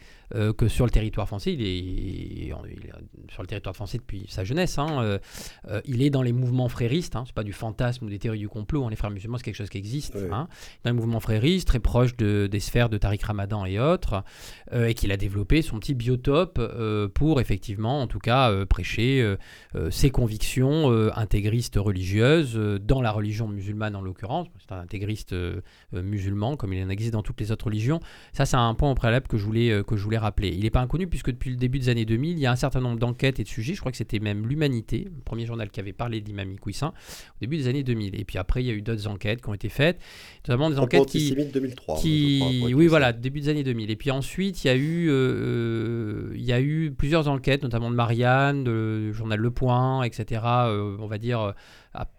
[0.57, 2.53] que sur le territoire français, il est,
[3.31, 4.78] sur le territoire français depuis sa jeunesse.
[4.78, 5.18] Hein,
[5.85, 7.16] il est dans les mouvements fréristes.
[7.16, 8.85] Hein, c'est pas du fantasme ou des théories du complot.
[8.85, 10.16] Hein, les frères musulmans, c'est quelque chose qui existe.
[10.33, 10.49] Hein,
[10.85, 14.22] dans les mouvements fréristes, très proche de, des sphères de Tariq Ramadan et autres,
[14.72, 16.61] et qu'il a développé son petit biotope
[17.14, 19.37] pour effectivement, en tout cas, prêcher
[19.91, 24.47] ses convictions intégristes religieuses dans la religion musulmane en l'occurrence.
[24.59, 25.35] C'est un intégriste
[25.93, 28.01] musulman, comme il en existe dans toutes les autres religions.
[28.33, 30.49] Ça, c'est un point au préalable que je voulais, que je voulais rappeler.
[30.49, 32.57] Il n'est pas inconnu puisque depuis le début des années 2000, il y a un
[32.57, 33.75] certain nombre d'enquêtes et de sujets.
[33.75, 37.41] Je crois que c'était même l'Humanité, le premier journal qui avait parlé d'Imam Iqouissin, au
[37.41, 38.21] début des années 2000.
[38.21, 39.99] Et puis après, il y a eu d'autres enquêtes qui ont été faites,
[40.47, 42.43] notamment des enquêtes qui, 2003, qui
[42.73, 43.91] oui, voilà, début des années 2000.
[43.91, 47.62] Et puis ensuite, il y a eu, euh, euh, il y a eu plusieurs enquêtes,
[47.62, 50.43] notamment de Marianne, du journal Le Point, etc.
[50.45, 51.55] Euh, on va dire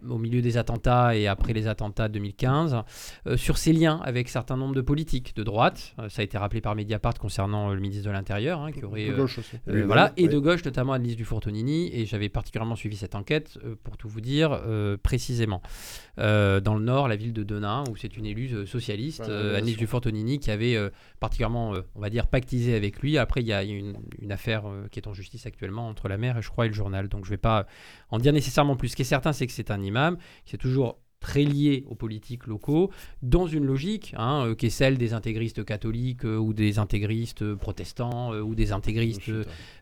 [0.07, 2.83] au milieu des attentats et après les attentats de 2015,
[3.27, 5.93] euh, sur ses liens avec certains nombres de politiques de droite.
[5.99, 8.83] Euh, ça a été rappelé par Mediapart concernant euh, le ministre de l'Intérieur, hein, qui
[8.83, 9.07] aurait.
[9.07, 9.57] De gauche aussi.
[9.65, 11.89] voilà, et de gauche, notamment Annelise Dufourtonini.
[11.93, 14.61] Et j'avais particulièrement suivi cette enquête, pour tout vous dire
[15.03, 15.61] précisément.
[16.17, 20.51] dans le Nord, la ville de Denain, où c'est une élue socialiste, Annelise Dufourtonini, qui
[20.51, 20.77] avait
[21.19, 23.17] particulièrement, on va dire, pactisé avec lui.
[23.17, 26.37] Après, il y a une, une affaire qui est en justice actuellement entre la maire,
[26.37, 27.07] et je crois, et le journal.
[27.07, 27.65] Donc, je ne vais pas
[28.09, 28.89] en dire nécessairement plus.
[28.89, 31.95] Ce qui est certain, c'est que c'est un imam qui est toujours très lié aux
[31.95, 32.91] politiques locaux,
[33.21, 37.53] dans une logique hein, euh, qui est celle des intégristes catholiques euh, ou des intégristes
[37.55, 39.31] protestants euh, ou des intégristes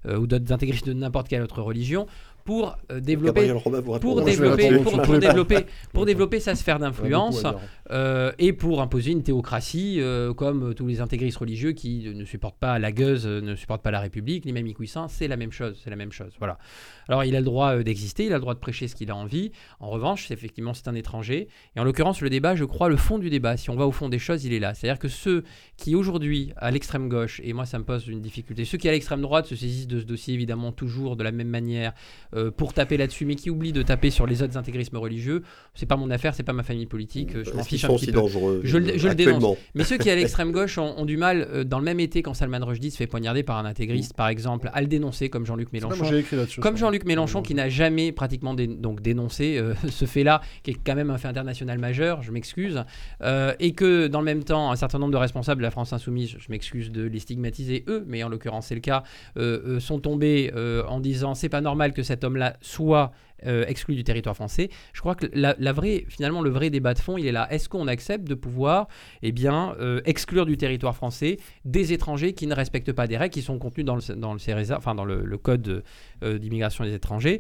[0.06, 2.08] ou d'autres intégristes de n'importe quelle autre religion,
[2.50, 3.54] pour développer,
[4.02, 7.46] pour développer, pour, développer, pour développer sa sphère d'influence
[8.40, 10.02] et pour imposer une théocratie
[10.36, 14.00] comme tous les intégristes religieux qui ne supportent pas la gueuse, ne supportent pas la
[14.00, 16.32] République, ni même Iqouissin, c'est la même chose, c'est la même chose.
[16.40, 16.58] Voilà.
[17.08, 19.10] Alors il a le droit euh, d'exister, il a le droit de prêcher ce qu'il
[19.12, 19.52] a envie.
[19.80, 21.48] En revanche, effectivement, c'est un étranger.
[21.76, 23.92] Et en l'occurrence, le débat, je crois, le fond du débat, si on va au
[23.92, 24.74] fond des choses, il est là.
[24.74, 25.44] C'est-à-dire que ceux
[25.76, 28.92] qui aujourd'hui, à l'extrême gauche, et moi ça me pose une difficulté, ceux qui à
[28.92, 31.94] l'extrême droite se saisissent de ce dossier évidemment toujours de la même manière
[32.36, 35.86] euh, pour taper là-dessus, mais qui oublient de taper sur les autres intégrismes religieux, c'est
[35.86, 38.22] pas mon affaire, c'est pas ma famille politique, euh, je m'en fiche un petit peu.
[38.64, 39.58] je, le dénonce.
[39.76, 42.66] Mais ceux qui à l'extrême gauche ont, du mal, dans le même été, quand Salman
[42.66, 46.06] Rushdie se fait poignarder par un intégriste, par exemple, à le dénoncer comme Jean-Luc Mélenchon.
[46.60, 50.96] Comme Jean-Luc Mélenchon qui n'a jamais pratiquement donc dénoncé euh, ce fait-là, qui est quand
[50.96, 52.84] même un fait international majeur, je m'excuse,
[53.22, 55.94] euh, et que dans le même temps, un certain nombre de responsables de la France
[55.94, 59.04] Insoumise, je m'excuse de les stigmatiser eux, mais en l'occurrence c'est le cas,
[59.38, 60.52] euh, sont tombés
[60.88, 63.12] en disant c'est pas normal que cet homme-là soit
[63.46, 64.70] euh, exclu du territoire français.
[64.92, 67.48] Je crois que la, vraie, finalement, le vrai débat de fond, il est là.
[67.52, 68.90] Est-ce qu'on accepte de pouvoir
[69.22, 73.34] eh bien, euh, exclure du territoire français des étrangers qui ne respectent pas des règles
[73.34, 74.40] qui sont contenues dans le, dans le
[74.74, 75.84] enfin dans le, code
[76.24, 77.40] euh, d'immigration des étrangers?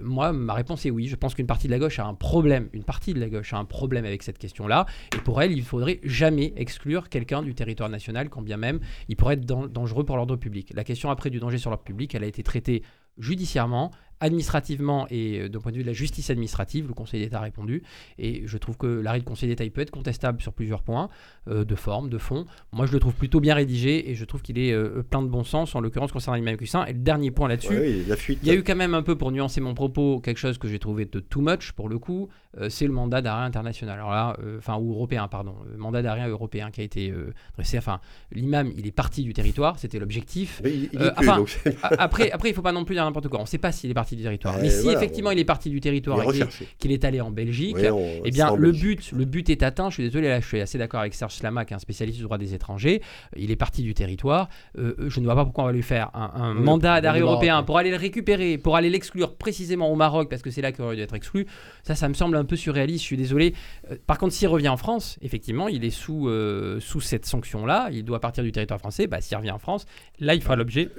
[0.00, 1.08] Moi, ma réponse est oui.
[1.08, 3.52] Je pense qu'une partie de la gauche a un problème, une partie de la gauche
[3.52, 4.86] a un problème avec cette question-là.
[5.16, 9.16] Et pour elle, il faudrait jamais exclure quelqu'un du territoire national, quand bien même il
[9.16, 10.72] pourrait être dangereux pour l'ordre public.
[10.74, 12.82] La question après du danger sur l'ordre public, elle a été traitée
[13.18, 13.90] judiciairement,
[14.20, 17.42] administrativement et euh, d'un point de vue de la justice administrative, le Conseil d'État a
[17.42, 17.82] répondu.
[18.18, 21.08] Et je trouve que l'arrêt du Conseil d'État il peut être contestable sur plusieurs points,
[21.48, 22.46] euh, de forme, de fond.
[22.72, 25.28] Moi, je le trouve plutôt bien rédigé et je trouve qu'il est euh, plein de
[25.28, 26.84] bon sens, en l'occurrence concernant l'imam Cussin.
[26.86, 28.04] Et le dernier point là-dessus,
[28.42, 30.68] il y a eu quand même un peu, pour nuancer mon propos, quelque chose que
[30.68, 32.28] j'ai trouvé de too much pour le coup,
[32.68, 33.98] c'est le mandat d'arrêt international.
[33.98, 37.12] Alors là, enfin, ou européen, pardon, le mandat d'arrêt européen qui a été
[37.54, 37.78] dressé.
[37.78, 38.00] Enfin,
[38.32, 40.62] l'imam, il est parti du territoire, c'était l'objectif.
[41.98, 43.38] après, après, il faut pas non plus dire n'importe quoi.
[43.40, 44.56] On ne sait pas s'il est parti du territoire.
[44.60, 46.40] Mais si effectivement il est parti du territoire et
[46.78, 47.76] qu'il est, allé en Belgique,
[48.24, 49.90] eh bien le but, le but est atteint.
[49.90, 52.18] Je suis désolé, là, je suis assez d'accord avec Serge Slama, qui est un spécialiste
[52.18, 53.02] du droit des étrangers.
[53.36, 54.48] Il est parti du territoire.
[54.78, 57.78] Euh, je ne vois pas pourquoi on va lui faire un, mandat d'arrêt européen pour
[57.78, 60.96] aller le récupérer, pour aller l'exclure précisément au Maroc, parce que c'est là qu'il aurait
[60.96, 61.46] dû être exclu.
[61.82, 63.00] Ça, ça me semble un peu surréaliste.
[63.00, 63.54] Je suis désolé.
[63.90, 67.88] Euh, par contre, s'il revient en France, effectivement, il est sous, euh, sous cette sanction-là.
[67.92, 69.06] Il doit partir du territoire français.
[69.06, 69.86] Bah, s'il revient en France,
[70.20, 70.90] là, il fera l'objet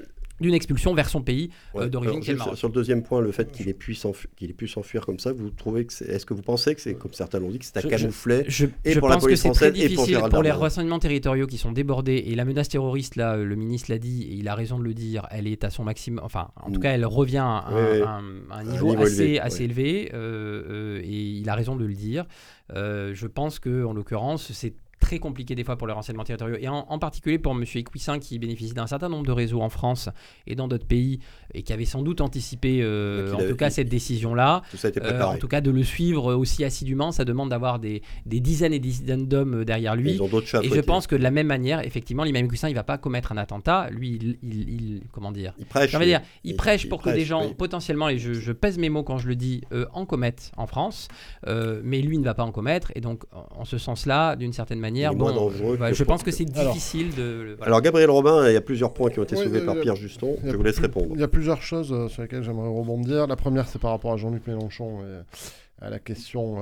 [0.42, 2.22] d'une expulsion vers son pays euh, d'origine
[2.56, 5.94] Sur le deuxième point, le fait qu'il ait pu s'enfuir comme ça, vous trouvez que
[6.04, 8.68] est-ce que vous pensez que c'est comme certains l'ont dit que c'est un camouflet je,
[8.84, 12.36] et pour la police française et pour, pour les renseignements territoriaux qui sont débordés et
[12.36, 15.28] la menace terroriste là, le ministre l'a dit et il a raison de le dire,
[15.32, 16.84] elle est à son maximum, enfin en tout mm.
[16.84, 21.76] cas elle revient à un, niveau, assez, assez élevé euh, euh, et il a raison
[21.76, 22.26] de le dire.
[22.74, 24.74] je pense que en l'occurrence c'est
[25.06, 27.64] très compliqué des fois pour les renseignements territoriaux, et en, particulier pour M.
[27.76, 30.10] Equissin qui bénéficie d'un certain nombre de réseaux en France
[30.48, 31.20] et dans d'autres pays,
[31.54, 34.64] et qui avait sans doute anticipé euh, en tout cas cette décision-là.
[34.98, 38.74] Euh, en tout cas de le suivre aussi assidûment, ça demande d'avoir des, des, dizaines
[38.74, 40.20] et des dizaines d'hommes derrière lui.
[40.64, 43.32] et je pense que de la même manière, effectivement, l'imam Equissin, il va pas commettre
[43.32, 43.90] un attentat.
[43.92, 45.54] Lui, il, il, comment dire?
[45.60, 45.96] Il prêche.
[45.96, 49.28] dire, il, prêche pour que des gens potentiellement, et je, pèse mes mots quand je
[49.28, 51.10] le dis, euh, en commettent en France,
[51.46, 52.92] mais lui ne va pas en commettre.
[52.96, 55.52] Et donc, en ce sens-là, d'une certaine manière, manière, bon,
[55.94, 57.58] je pense que c'est difficile de.
[57.62, 60.38] Alors, Gabriel Robin, il y a plusieurs points qui ont été soulevés par Pierre Juston.
[60.44, 61.08] Je vous laisse répondre.
[61.14, 63.28] Il y a plusieurs choses sur lesquelles j'aimerais rebondir.
[63.28, 66.58] La première, c'est par rapport à Jean-Luc Mélenchon et à la question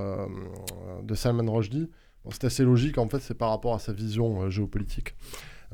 [1.04, 1.90] de Salman Rushdie.
[2.32, 5.16] c'est assez logique, en fait, c'est par rapport à sa vision géopolitique.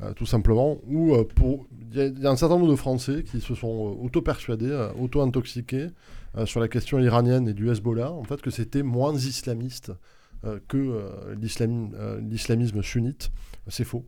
[0.02, 3.40] Euh, tout simplement, où euh, pour il y, a un certain nombre de Français qui
[3.40, 5.88] se sont euh, auto-persuadés, auto-intoxiqués
[6.44, 9.90] sur la question iranienne et du Hezbollah, en fait, que c'était moins islamiste
[10.68, 13.30] que l'islamisme sunnite.
[13.68, 14.06] C'est faux.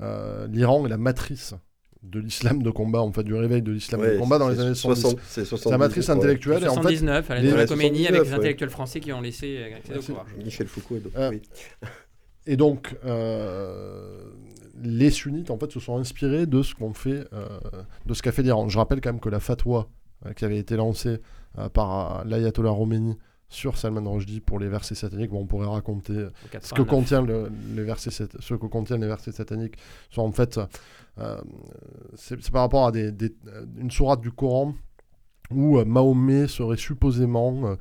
[0.00, 1.54] L'Iran est la matrice
[2.02, 4.74] de l'islam de combat, en fait, du réveil de l'islam de combat dans les années
[4.74, 5.16] 70.
[5.22, 6.62] C'est la matrice intellectuelle.
[6.64, 10.44] Et en fait, à la Khomeini, avec les intellectuels français qui ont laissé accéder au
[10.44, 10.96] Michel Foucault.
[12.46, 12.94] Et donc,
[14.82, 17.46] les sunnites en fait se sont inspirés de ce qu'on fait, euh,
[18.06, 18.68] de ce qu'a fait l'Iran.
[18.68, 19.88] Je rappelle quand même que la fatwa
[20.26, 21.18] euh, qui avait été lancée
[21.58, 23.16] euh, par l'ayatollah Khomeini
[23.48, 26.26] sur Salman Rushdie pour les versets sataniques, on pourrait raconter
[26.60, 29.76] ce que, contient les versets, ce que contiennent les versets sataniques.
[30.10, 30.60] Soit en fait,
[32.14, 33.12] c'est par rapport à des,
[33.78, 34.74] une sourate du Coran
[35.50, 37.76] où Mahomet serait supposément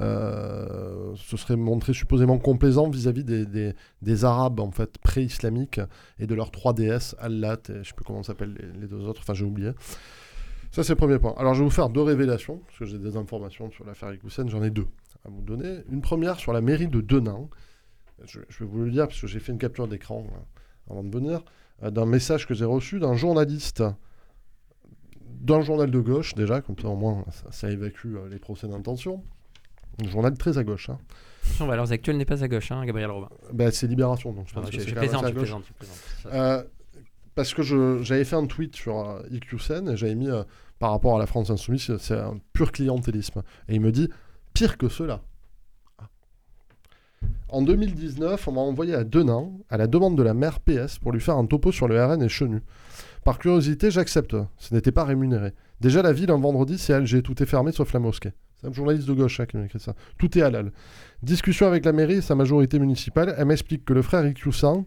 [0.00, 5.80] euh, se serait montré supposément complaisant vis-à-vis des, des, Arabes en fait pré-islamiques
[6.18, 9.04] et de leurs trois déesses, Allah et je ne sais plus comment s'appellent les, deux
[9.04, 9.70] autres, enfin j'ai oublié.
[10.72, 11.34] Ça c'est le premier point.
[11.36, 14.48] Alors je vais vous faire deux révélations, parce que j'ai des informations sur l'affaire Ikoussen,
[14.48, 14.88] j'en ai deux
[15.24, 15.82] à vous donner.
[15.90, 17.48] Une première sur la mairie de Denain.
[18.24, 21.14] Je, vais vous le dire parce que j'ai fait une capture d'écran euh, avant de
[21.14, 21.42] venir,
[21.82, 23.82] euh, d'un message que j'ai reçu d'un journaliste
[25.40, 29.22] d'un journal de gauche déjà, comme ça au moins ça, ça évacue les procès d'intention,
[30.02, 30.88] un journal très à gauche.
[30.90, 30.98] Hein.
[31.60, 33.28] Valeurs Actuelles n'est pas à gauche, hein, Gabriel Robin.
[33.52, 35.64] Ben, c'est Libération, donc je pense que c'est plaisante, plaisante,
[36.26, 36.62] euh,
[37.34, 37.62] parce que
[38.02, 40.42] j'avais fait un tweet sur euh, IQCN et j'avais mis euh,
[40.78, 43.42] par rapport à la France Insoumise, c'est un pur clientélisme.
[43.68, 44.08] Et il me dit
[44.54, 45.20] pire que cela.
[47.48, 51.12] En 2019, on m'a envoyé à Denain, à la demande de la maire PS, pour
[51.12, 52.62] lui faire un topo sur le RN et Chenu.
[53.24, 54.36] Par curiosité, j'accepte.
[54.58, 55.52] Ce n'était pas rémunéré.
[55.80, 57.22] Déjà, la ville, un vendredi, c'est Alger.
[57.22, 58.32] Tout est fermé sauf la mosquée.
[58.60, 59.94] C'est un journaliste de gauche hein, qui m'a écrit ça.
[60.18, 60.72] Tout est halal.
[61.22, 63.34] Discussion avec la mairie et sa majorité municipale.
[63.36, 64.84] Elle m'explique que le frère Ikyusan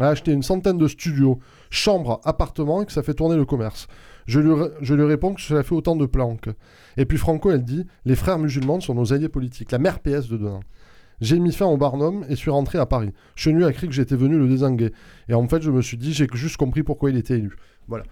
[0.00, 1.38] a acheté une centaine de studios,
[1.70, 3.88] chambres, appartements et que ça fait tourner le commerce.
[4.26, 6.48] Je lui, je lui réponds que cela fait autant de planques.
[6.96, 10.28] Et puis Franco, elle dit Les frères musulmans sont nos alliés politiques, la mère PS
[10.28, 10.60] de demain.
[11.20, 13.10] J'ai mis fin au Barnum et suis rentré à Paris.
[13.36, 14.92] Chenu a cru que j'étais venu le désinguer.
[15.28, 17.56] Et en fait, je me suis dit J'ai juste compris pourquoi il était élu.
[17.88, 18.04] Voilà.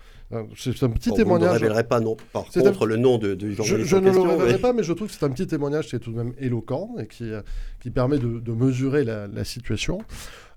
[0.57, 1.49] C'est un petit témoignage.
[1.49, 3.65] Vous ne révélerez pas non, par contre le nom de, journaliste.
[3.65, 5.97] Je, je ne le révélerai pas, mais je trouve que c'est un petit témoignage qui
[5.97, 7.43] est tout de même éloquent et qui, euh,
[7.81, 9.99] qui permet de, de mesurer la, la, situation.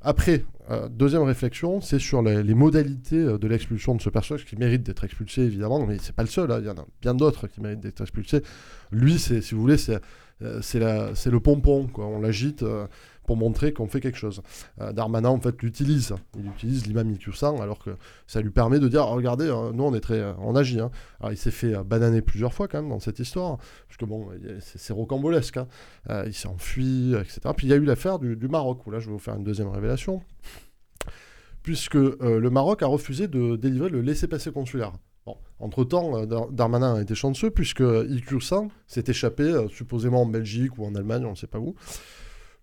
[0.07, 4.83] Après, euh, deuxième réflexion, c'est sur les, modalités de l'expulsion de ce personnage qui mérite
[4.83, 6.59] d'être expulsé, évidemment, mais c'est pas le seul, hein.
[6.61, 8.41] il y en a bien d'autres qui méritent d'être expulsés.
[8.91, 9.99] Lui, si vous voulez, c'est
[10.79, 12.05] le pompon, quoi.
[12.05, 12.63] on l'agite
[13.25, 14.41] pour montrer qu'on fait quelque chose.
[14.81, 16.13] Euh, Darmanin, en fait, l'utilise.
[16.37, 17.91] Il utilise l'imam Iqiyoussen, alors que
[18.27, 20.23] ça lui permet de dire regardez, euh, nous, on est très.
[20.39, 20.79] on agit.
[20.79, 20.91] Hein.
[21.19, 23.57] Alors, il s'est fait euh, bananer plusieurs fois, quand même, dans cette histoire.
[23.87, 25.57] Parce que, bon, c'est rocambolesque.
[25.57, 25.67] Hein.
[26.25, 27.41] il s'est enfui, etc.
[27.55, 29.43] Puis, il y a eu l'affaire du, Maroc, où là, je vais vous faire une
[29.43, 30.21] deuxième révélation.
[31.63, 34.93] Puisque le Maroc a refusé de délivrer le laissez-passer consulaire.
[35.25, 40.93] Bon, entre-temps, Darmanin a été chanceux puisque Iqiyoussen s'est échappé supposément en Belgique ou en
[40.93, 41.73] Allemagne, on ne sait pas où.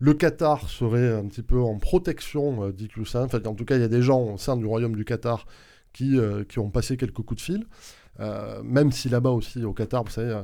[0.02, 3.22] Le Qatar serait un petit peu en protection euh, d'Iqiyoussen.
[3.22, 5.46] Enfin, en tout cas, il y a des gens au sein du royaume du Qatar
[5.92, 7.66] qui, euh, ont passé quelques coups de fil.
[8.18, 10.42] Euh, même si là-bas aussi, au Qatar, vous savez,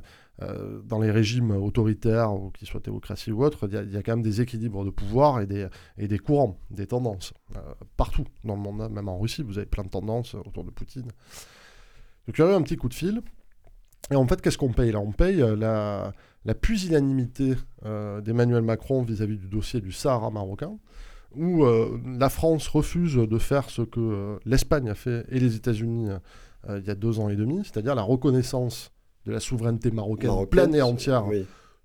[0.85, 4.23] dans les régimes autoritaires, ou qu'ils soient théocratie ou autres, il y, a quand même
[4.23, 7.35] des équilibres de pouvoir et des, courants, des tendances.
[7.97, 11.11] partout dans le monde, même en Russie, vous avez plein de tendances autour de Poutine.
[12.29, 13.23] Donc il y a eu un petit coup de fil.
[14.11, 15.01] Et en fait, qu'est-ce qu'on paye là?
[15.01, 16.13] On paye la,
[16.45, 20.79] la pusillanimité euh, d'Emmanuel Macron vis-à-vis du dossier du Sahara marocain,
[21.35, 25.57] où euh, la France refuse de faire ce que euh, l'Espagne a fait et les
[25.57, 26.09] États-Unis
[26.69, 28.93] il y a deux ans et demi, c'est-à-dire la reconnaissance
[29.25, 31.25] de la souveraineté marocaine, pleine et entière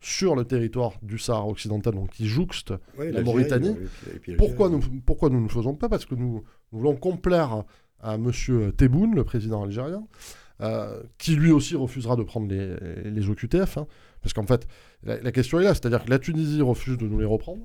[0.02, 3.78] sur le territoire du Sahara occidental, donc qui jouxte la Mauritanie.
[4.38, 5.88] pourquoi, nous, pourquoi nous ne le faisons pas?
[5.88, 7.64] Parce que nous, voulons complaire
[8.02, 8.32] à M.
[8.76, 10.04] Tebboune, le président algérien,
[11.18, 12.76] qui lui aussi refusera de prendre les,
[13.10, 13.78] les OQTF.
[13.78, 13.88] Hein.
[14.24, 14.66] Parce qu'en fait,
[15.04, 17.64] la, question est là, c'est-à-dire que la Tunisie refuse de nous les reprendre,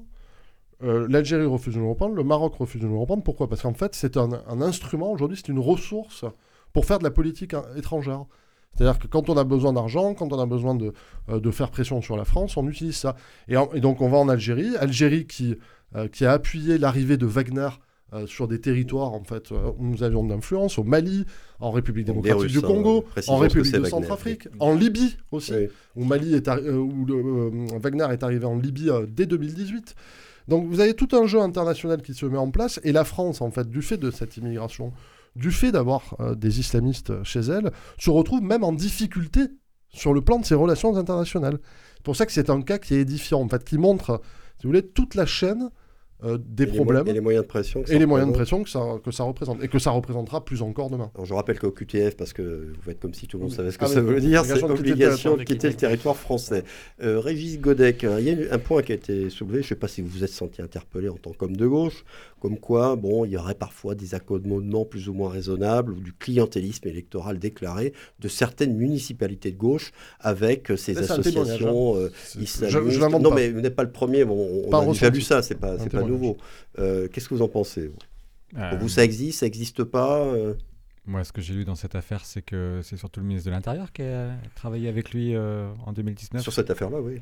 [0.82, 3.22] euh, l'Algérie refuse de nous reprendre, le Maroc refuse de nous reprendre.
[3.22, 3.48] Pourquoi?
[3.48, 6.24] Parce qu'en fait, c'est un, instrument, aujourd'hui, c'est une ressource
[6.72, 8.24] pour faire de la politique étrangère.
[8.74, 10.92] C'est-à-dire que quand on a besoin d'argent, quand on a besoin de,
[11.30, 13.16] euh, faire pression sur la France, on utilise ça.
[13.48, 15.56] Et, donc on va en Algérie, Algérie qui,
[15.96, 17.68] euh, qui a appuyé l'arrivée de Wagner
[18.14, 21.26] euh, sur des territoires en fait euh, où nous avions de l'influence, au Mali,
[21.60, 25.52] en République démocratique du Congo, en République de Centrafrique, en Libye aussi,
[25.94, 27.06] où, Mali est où
[27.78, 29.94] Wagner est arrivé en Libye euh, dès 2018.
[30.48, 33.42] Donc vous avez tout un jeu international qui se met en place, et la France,
[33.42, 34.94] en fait, du fait de cette immigration,
[35.36, 39.42] du fait d'avoir euh, des islamistes chez elle, se retrouve même en difficulté
[39.90, 41.58] sur le plan de ses relations internationales.
[41.96, 44.22] C'est pour ça que c'est un cas qui est édifiant, en fait, qui montre,
[44.58, 45.68] si vous voulez, toute la chaîne
[46.24, 47.06] euh, des problèmes.
[47.06, 47.84] et les moyens de pression.
[47.84, 49.62] et les moyens de pression que ça, que ça représente.
[49.62, 51.12] Et que ça représentera plus encore demain.
[51.14, 53.70] Alors, je rappelle qu'au QTF, parce que vous faites comme si tout le monde savait
[53.70, 56.64] ce que ah ça veut dire, c'est l'obligation de quitter le territoire français.
[57.02, 59.74] Euh, Régis Godec, il y a un point qui a été soulevé, je ne sais
[59.76, 62.04] pas si vous vous êtes senti interpellé en tant qu'homme de gauche,
[62.40, 66.12] comme quoi, bon, il y aurait parfois des accommodements plus ou moins raisonnables ou du
[66.12, 72.10] clientélisme électoral déclaré de certaines municipalités de gauche avec ces associations euh,
[72.40, 73.00] islamistes.
[73.20, 75.76] non, mais vous n'êtes pas le premier, bon, on, a déjà vu ça, c'est pas,
[75.76, 76.36] pas nouveau.
[76.78, 77.90] Euh, qu'est-ce que vous en pensez
[78.52, 80.54] Pour vous, ça existe, ça n'existe pas euh?
[81.06, 83.54] Moi, ce que j'ai lu dans cette affaire, c'est que c'est surtout le ministre de
[83.54, 86.42] l'Intérieur qui a travaillé avec lui euh, en 2019.
[86.42, 87.20] Sur cette affaire-là, oui.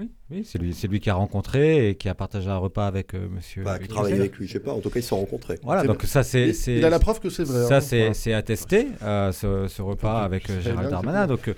[0.00, 3.14] Oui, oui c'est lui, lui qui a rencontré et qui a partagé un repas avec
[3.14, 3.64] monsieur.
[3.64, 4.72] Bah, qui travaille avec lui, je sais pas.
[4.72, 5.58] En tout cas, ils se sont rencontrés.
[5.62, 6.50] Voilà, donc ça c'est.
[6.68, 7.66] Il a la preuve que c'est vrai.
[7.66, 8.12] Ça hein.
[8.12, 11.26] c'est attesté, ce, ce, repas avec Gérald Darmanin.
[11.26, 11.50] Donc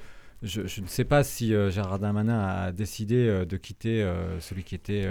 [0.43, 4.65] je, ne sais pas si euh, Gérard Darmanin a décidé euh, de quitter euh, celui
[4.65, 5.07] qui était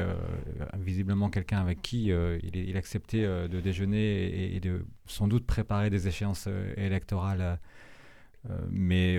[0.80, 6.08] visiblement quelqu'un avec qui il, il, acceptait de déjeuner et, de sans doute préparer des
[6.08, 7.60] échéances électorales.
[8.72, 9.18] mais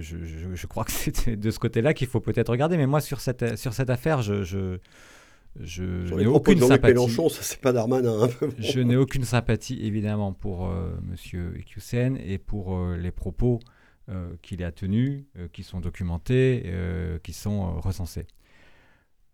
[0.00, 2.76] je, crois que c'est de ce côté-là qu'il faut peut-être regarder.
[2.76, 6.94] Mais moi, sur cette, sur cette affaire, je, je, n'ai aucune sympathie.
[6.94, 8.24] Mélenchon, ça c'est pas Darmanin.
[8.24, 8.48] Hein.
[8.58, 10.68] je n'ai aucune sympathie évidemment pour
[11.08, 13.60] Monsieur Iqiyoussen et pour les propos
[14.42, 18.26] qu'il a tenus, euh, qui sont documentés, euh, qui sont recensés.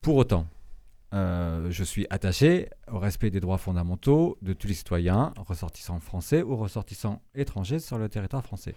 [0.00, 0.46] Pour autant,
[1.12, 6.54] je suis attaché au respect des droits fondamentaux de tous les citoyens, ressortissants français ou
[6.56, 8.74] ressortissants étrangers sur le territoire français.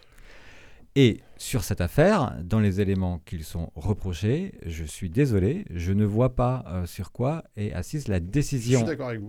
[0.96, 6.06] Et sur cette affaire, dans les éléments qui sont reprochés, je suis désolé, je ne
[6.06, 8.86] vois pas sur quoi est assise la décision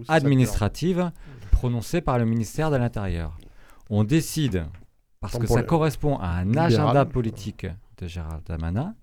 [0.09, 1.11] administrative
[1.51, 3.37] prononcée par le ministère de l'Intérieur.
[3.91, 4.65] On décide
[5.23, 7.67] parce que ça correspond à un agenda politique
[7.99, 8.95] de Gérald Darmanin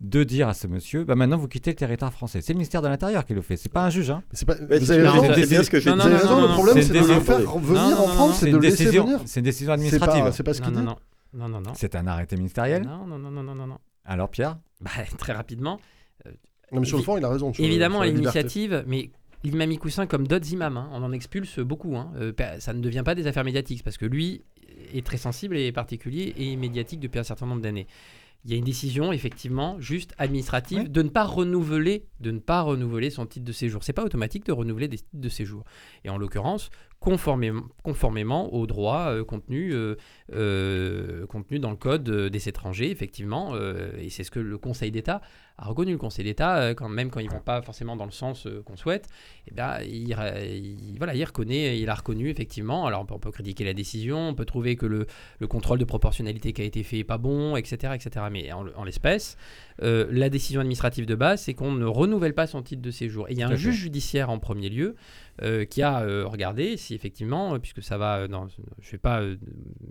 [0.00, 2.40] de dire à ce monsieur, bah maintenant vous quittez le territoire français.
[2.40, 4.10] C'est le ministère de l'Intérieur qui le fait, c'est pas un juge.
[4.10, 4.22] Hein.
[4.46, 4.54] Pas...
[4.54, 5.96] Vous avez raison, ce que j'ai dit.
[5.96, 9.20] le problème c'est de le faire venir en France, c'est de le laisser venir.
[9.26, 10.30] C'est une décision administrative.
[10.32, 10.82] C'est pas, ce qu'il dit.
[10.82, 11.72] Non, non, non.
[11.74, 13.78] C'est un arrêté ministériel Non, non, non, non, non, non.
[14.04, 14.58] Alors Pierre?
[14.80, 15.80] Bah, Très rapidement.
[16.26, 16.30] Euh,
[16.70, 17.50] non, mais sur le fond, il a raison.
[17.58, 19.10] Évidemment, à l'initiative, mais
[19.42, 21.96] l'imam Koussin, comme d'autres imams, hein, on en expulse beaucoup.
[21.96, 22.12] Hein.
[22.16, 24.42] Euh, ça ne devient pas des affaires médiatiques, parce que lui,
[24.94, 27.86] est très sensible et particulier et médiatique depuis un certain nombre d'années.
[28.44, 32.60] Il y a une décision effectivement juste administrative de ne pas renouveler de ne pas
[32.60, 33.82] renouveler son titre de séjour.
[33.82, 35.64] C'est pas automatique de renouveler des titres de séjour.
[36.04, 36.70] Et en l'occurrence,
[37.04, 39.96] conformément, conformément aux droits euh, contenus, euh,
[40.32, 43.54] euh, contenus dans le code des étrangers, effectivement,
[43.98, 45.20] et c'est ce que le Conseil d'État
[45.58, 45.92] a reconnu.
[45.92, 49.08] Le Conseil d'État, quand même quand ils vont pas forcément dans le sens qu'on souhaite,
[49.46, 50.14] eh bien, il,
[50.96, 52.86] voilà, il reconnaît, il a reconnu effectivement.
[52.86, 55.06] Alors on peut, critiquer la décision, on peut trouver que le,
[55.40, 58.26] le, contrôle de proportionnalité qui a été fait est pas bon, etc., etc.
[58.32, 59.36] Mais en, en l'espèce,
[59.80, 63.28] la décision administrative de base, c'est qu'on ne renouvelle pas son titre de séjour.
[63.28, 64.96] Et il y a un juge judiciaire en premier lieu
[65.42, 69.20] euh, qui a euh, regardé si effectivement, euh, puisque ça va, je ne vais pas,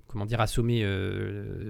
[0.08, 0.84] comment dire, assommer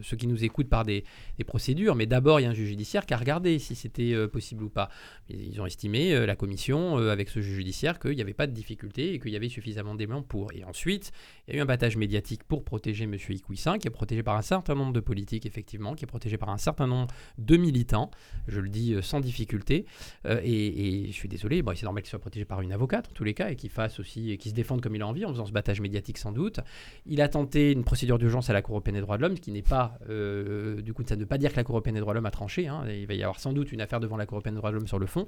[0.04, 1.04] ceux qui nous écoutent par des,
[1.46, 4.64] procédures, mais d'abord il y a un juge judiciaire qui a regardé si c'était possible
[4.64, 4.90] ou pas.
[5.30, 9.14] Ils ont estimé, la commission, avec ce juge judiciaire, qu'il n'y avait pas de difficulté
[9.14, 10.54] et qu'il y avait suffisamment d'éléments pour.
[10.54, 11.12] Et ensuite,
[11.48, 13.18] il y a eu un battage médiatique pour protéger M.
[13.30, 16.50] Ikouissin, qui est protégé par un certain nombre de politiques, effectivement, qui est protégé par
[16.50, 17.08] un certain nombre
[17.38, 18.10] de militants,
[18.48, 19.86] je le dis sans difficulté.
[20.26, 23.26] Et, je suis désolé, bon, c'est normal qu'il soit protégé par une avocate, en tous
[23.26, 25.30] les cas, et qu'il fasse aussi et qui se défende comme il a envie en
[25.30, 26.60] faisant ce battage médiatique sans doute.
[27.06, 29.52] Il a tenté une procédure d'urgence à la Cour européenne des droits de l'homme, qui
[29.52, 32.02] n'est pas, euh, du coup, ça ne veut pas dire que la Cour européenne des
[32.02, 32.68] droits de l'homme a tranché.
[32.68, 32.84] Hein.
[32.90, 34.76] il va y avoir sans doute une affaire devant la Cour européenne des droits de
[34.76, 35.26] l'homme sur le fond.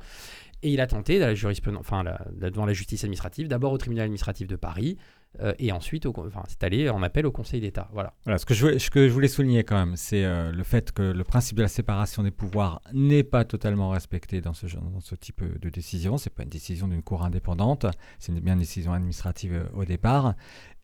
[0.63, 1.33] Et il a tenté, la
[1.77, 4.97] enfin, devant la justice administrative, d'abord au tribunal administratif de Paris,
[5.41, 7.89] euh, et ensuite, enfin, c'est allé en appel au Conseil d'État.
[7.93, 8.13] Voilà.
[8.37, 11.57] Ce que je, ce voulais souligner quand même, c'est euh, le fait que le principe
[11.57, 16.17] de la séparation des pouvoirs n'est pas totalement respecté dans ce, ce type de décision.
[16.17, 17.85] C'est pas une décision d'une cour indépendante,
[18.19, 20.35] c'est bien une décision administrative euh, au départ,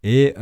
[0.03, 0.33] et,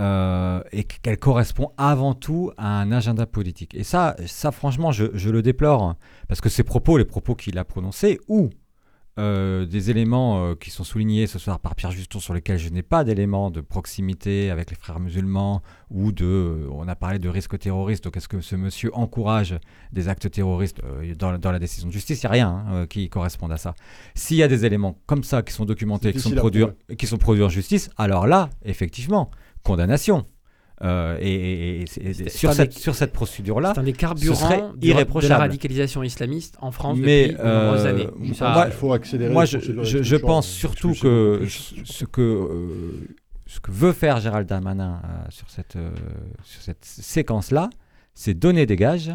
[1.01, 3.75] qu'elle correspond avant tout à un agenda politique.
[3.75, 5.95] Et ça, ça franchement, je, le déplore,
[6.27, 8.49] parce que ces propos, les propos qu'il a prononcés, ou
[9.19, 12.69] euh, des éléments euh, qui sont soulignés ce soir par Pierre Juston sur lesquels je
[12.69, 16.25] n'ai pas d'éléments de proximité avec les frères musulmans ou de...
[16.25, 19.59] Euh, on a parlé de risque terroriste, donc est-ce que ce monsieur encourage
[19.91, 20.81] des actes terroristes
[21.17, 22.23] dans, la décision de justice?
[22.23, 23.75] Il n'y a rien hein, qui corresponde à ça.
[24.15, 26.65] S'il y a des éléments comme ça qui sont documentés, qui sont, produits,
[26.97, 29.31] qui sont produits en justice, alors là, effectivement,
[29.63, 30.25] condamnation.
[30.81, 31.85] Et,
[32.27, 36.97] sur, cette, sur cette procédure-là, c'est un des carburants de la radicalisation islamiste en France
[36.99, 38.09] Mais, depuis de nombreuses années.
[38.17, 39.33] moi, il faut accélérer.
[39.33, 41.45] Moi, je, je, pense surtout que
[41.83, 42.47] ce que
[43.45, 45.77] ce que veut faire Gérald Darmanin sur cette,
[46.43, 47.69] sur cette séquence-là,
[48.13, 49.11] c'est donner des gages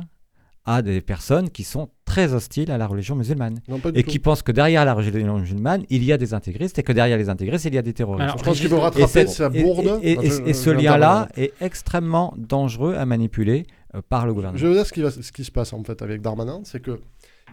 [0.66, 3.60] à des personnes qui sont très hostiles à la religion musulmane
[3.94, 6.92] et qui pensent que derrière la religion musulmane, il y a des intégristes et que
[6.92, 8.38] derrière les intégristes, il y a des terroristes.
[8.38, 10.00] je pense qu'il veut rattraper sa bourde.
[10.02, 14.58] Et, ce lien-là est extrêmement dangereux à manipuler euh, par le gouvernement.
[14.58, 16.80] Je veux dire ce qui, va, ce qui se passe en fait avec Darmanin, c'est
[16.80, 17.00] que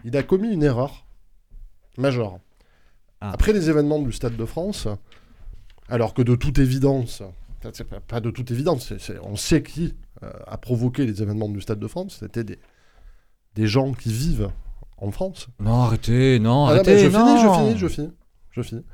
[0.04, 1.06] il a commis une erreur
[1.98, 2.38] majeure.
[3.20, 3.32] Ah.
[3.32, 4.88] Après les événements du Stade de France,
[5.88, 7.22] alors que de toute évidence,
[8.08, 8.92] pas de toute évidence,
[9.22, 12.58] on sait qui euh, a provoqué les événements du Stade de France, c'était des,
[13.54, 14.50] des gens qui vivent
[14.98, 15.48] en France.
[15.60, 16.98] Non, arrêtez, non, ah arrêtez.
[16.98, 18.12] je, Finis, je finis, je finis,
[18.50, 18.84] je finis.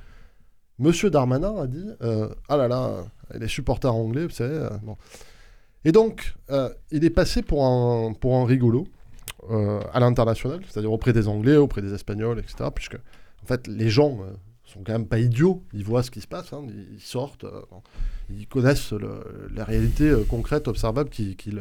[0.79, 3.05] Monsieur Darmanin a dit euh, Ah là là,
[3.35, 4.55] les supporters anglais, vous savez.
[4.55, 4.69] Euh,
[5.85, 6.35] Et donc,
[6.91, 8.87] il est passé pour un, pour un rigolo
[9.49, 12.71] à l'international, c'est-à-dire auprès des Anglais, auprès des Espagnols, etc.
[12.75, 12.97] Puisque,
[13.43, 14.19] en fait, les gens
[14.65, 17.47] sont quand même pas idiots, ils voient ce qui se passe, hein, ils sortent,
[18.31, 18.93] ils connaissent
[19.55, 21.59] la réalité euh, concrète, observable qu'ils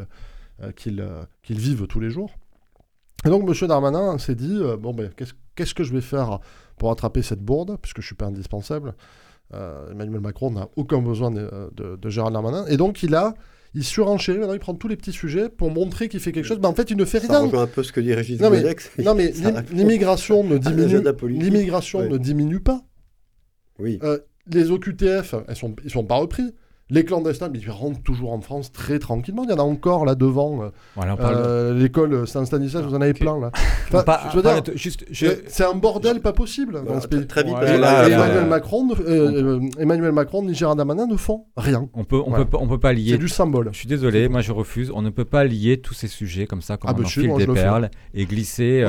[0.61, 2.31] euh, euh, vivent tous les jours.
[3.25, 3.67] Et donc M.
[3.67, 5.09] Darmanin s'est dit, bon ben,
[5.55, 6.39] qu'est-ce que je vais faire
[6.77, 8.93] pour attraper cette bourde, puisque je ne suis pas indispensable.
[9.91, 12.65] Emmanuel Macron n'a aucun besoin de, de, Gérald Darmanin.
[12.67, 13.33] Et donc il a
[13.73, 16.59] il surenchérit, maintenant il prend tous les petits sujets pour montrer qu'il fait quelque chose.
[16.61, 17.29] Mais en fait, il ne fait rien.
[17.29, 18.63] Ça rejoint un peu ce que dit Régis non, mais,
[19.03, 19.33] non, mais
[19.71, 22.81] l'immigration ne diminue, l'immigration ne diminue pas.
[23.79, 23.99] Oui
[24.49, 26.53] les OQTF, elles sont, ils sont pas repris.
[26.89, 29.43] Les clandestins, ils rentrent toujours en France très tranquillement.
[29.43, 30.63] Il y en a encore là devant.
[30.63, 30.69] Euh,
[31.19, 33.51] euh, l'école Saint-Stanislas, vous en avez plein là.
[35.47, 37.27] C'est un bordel pas possible dans ce pays.
[37.27, 37.55] Très vite.
[37.61, 41.89] Emmanuel, Macron, euh, Emmanuel Macron, ni Gérard Darmanin ne font rien.
[41.93, 43.11] On peut, on peut, on peut pas lier.
[43.11, 43.69] C'est du symbole.
[43.73, 44.89] Je suis désolé, moi je refuse.
[44.95, 47.33] On ne peut pas lier tous ces sujets comme ça, comme ah bah on enfile
[47.37, 48.85] des perles et glisser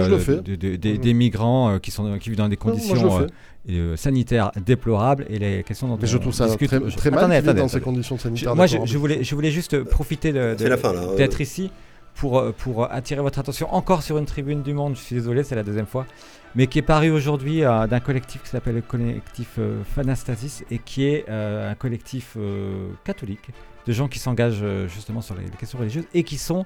[0.82, 3.26] des migrants qui sont qui vivent dans des conditions
[3.70, 7.68] euh, sanitaires déplorables et les questions dont Mais je trouve ça très, très mal dans
[7.68, 8.56] ces conditions sanitaires.
[8.56, 11.70] moi, je, voulais, je voulais juste profiter d'être ici
[12.14, 14.96] pour, euh, pour attirer votre attention encore sur une tribune du Monde.
[14.96, 16.06] Je suis désolé, c'est la deuxième fois,
[16.54, 19.58] mais qui est paru aujourd'hui euh, d'un collectif qui s'appelle le collectif
[19.94, 22.38] Fanastasis et qui est un collectif
[23.04, 23.50] catholique
[23.86, 26.64] de gens qui s'engagent justement sur les, les, questions religieuses et qui sont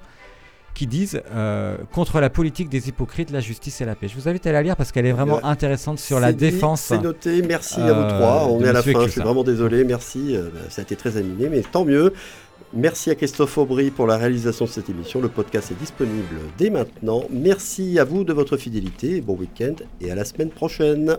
[0.73, 4.07] qui disent euh, contre la politique des hypocrites, la justice et la paix.
[4.07, 6.81] Je vous invite à la lire parce qu'elle est vraiment intéressante sur la défense.
[6.81, 8.47] C'est noté, merci à vous trois.
[8.49, 10.35] On est à la fin, je suis vraiment désolé, merci.
[10.35, 12.13] Euh, ça a été très animé, mais tant mieux.
[12.75, 15.21] Merci à Christophe Aubry pour la réalisation de cette émission.
[15.21, 17.23] Le podcast est disponible dès maintenant.
[17.29, 19.21] Merci à vous de votre fidélité.
[19.21, 21.17] Bon week-end et à la semaine prochaine.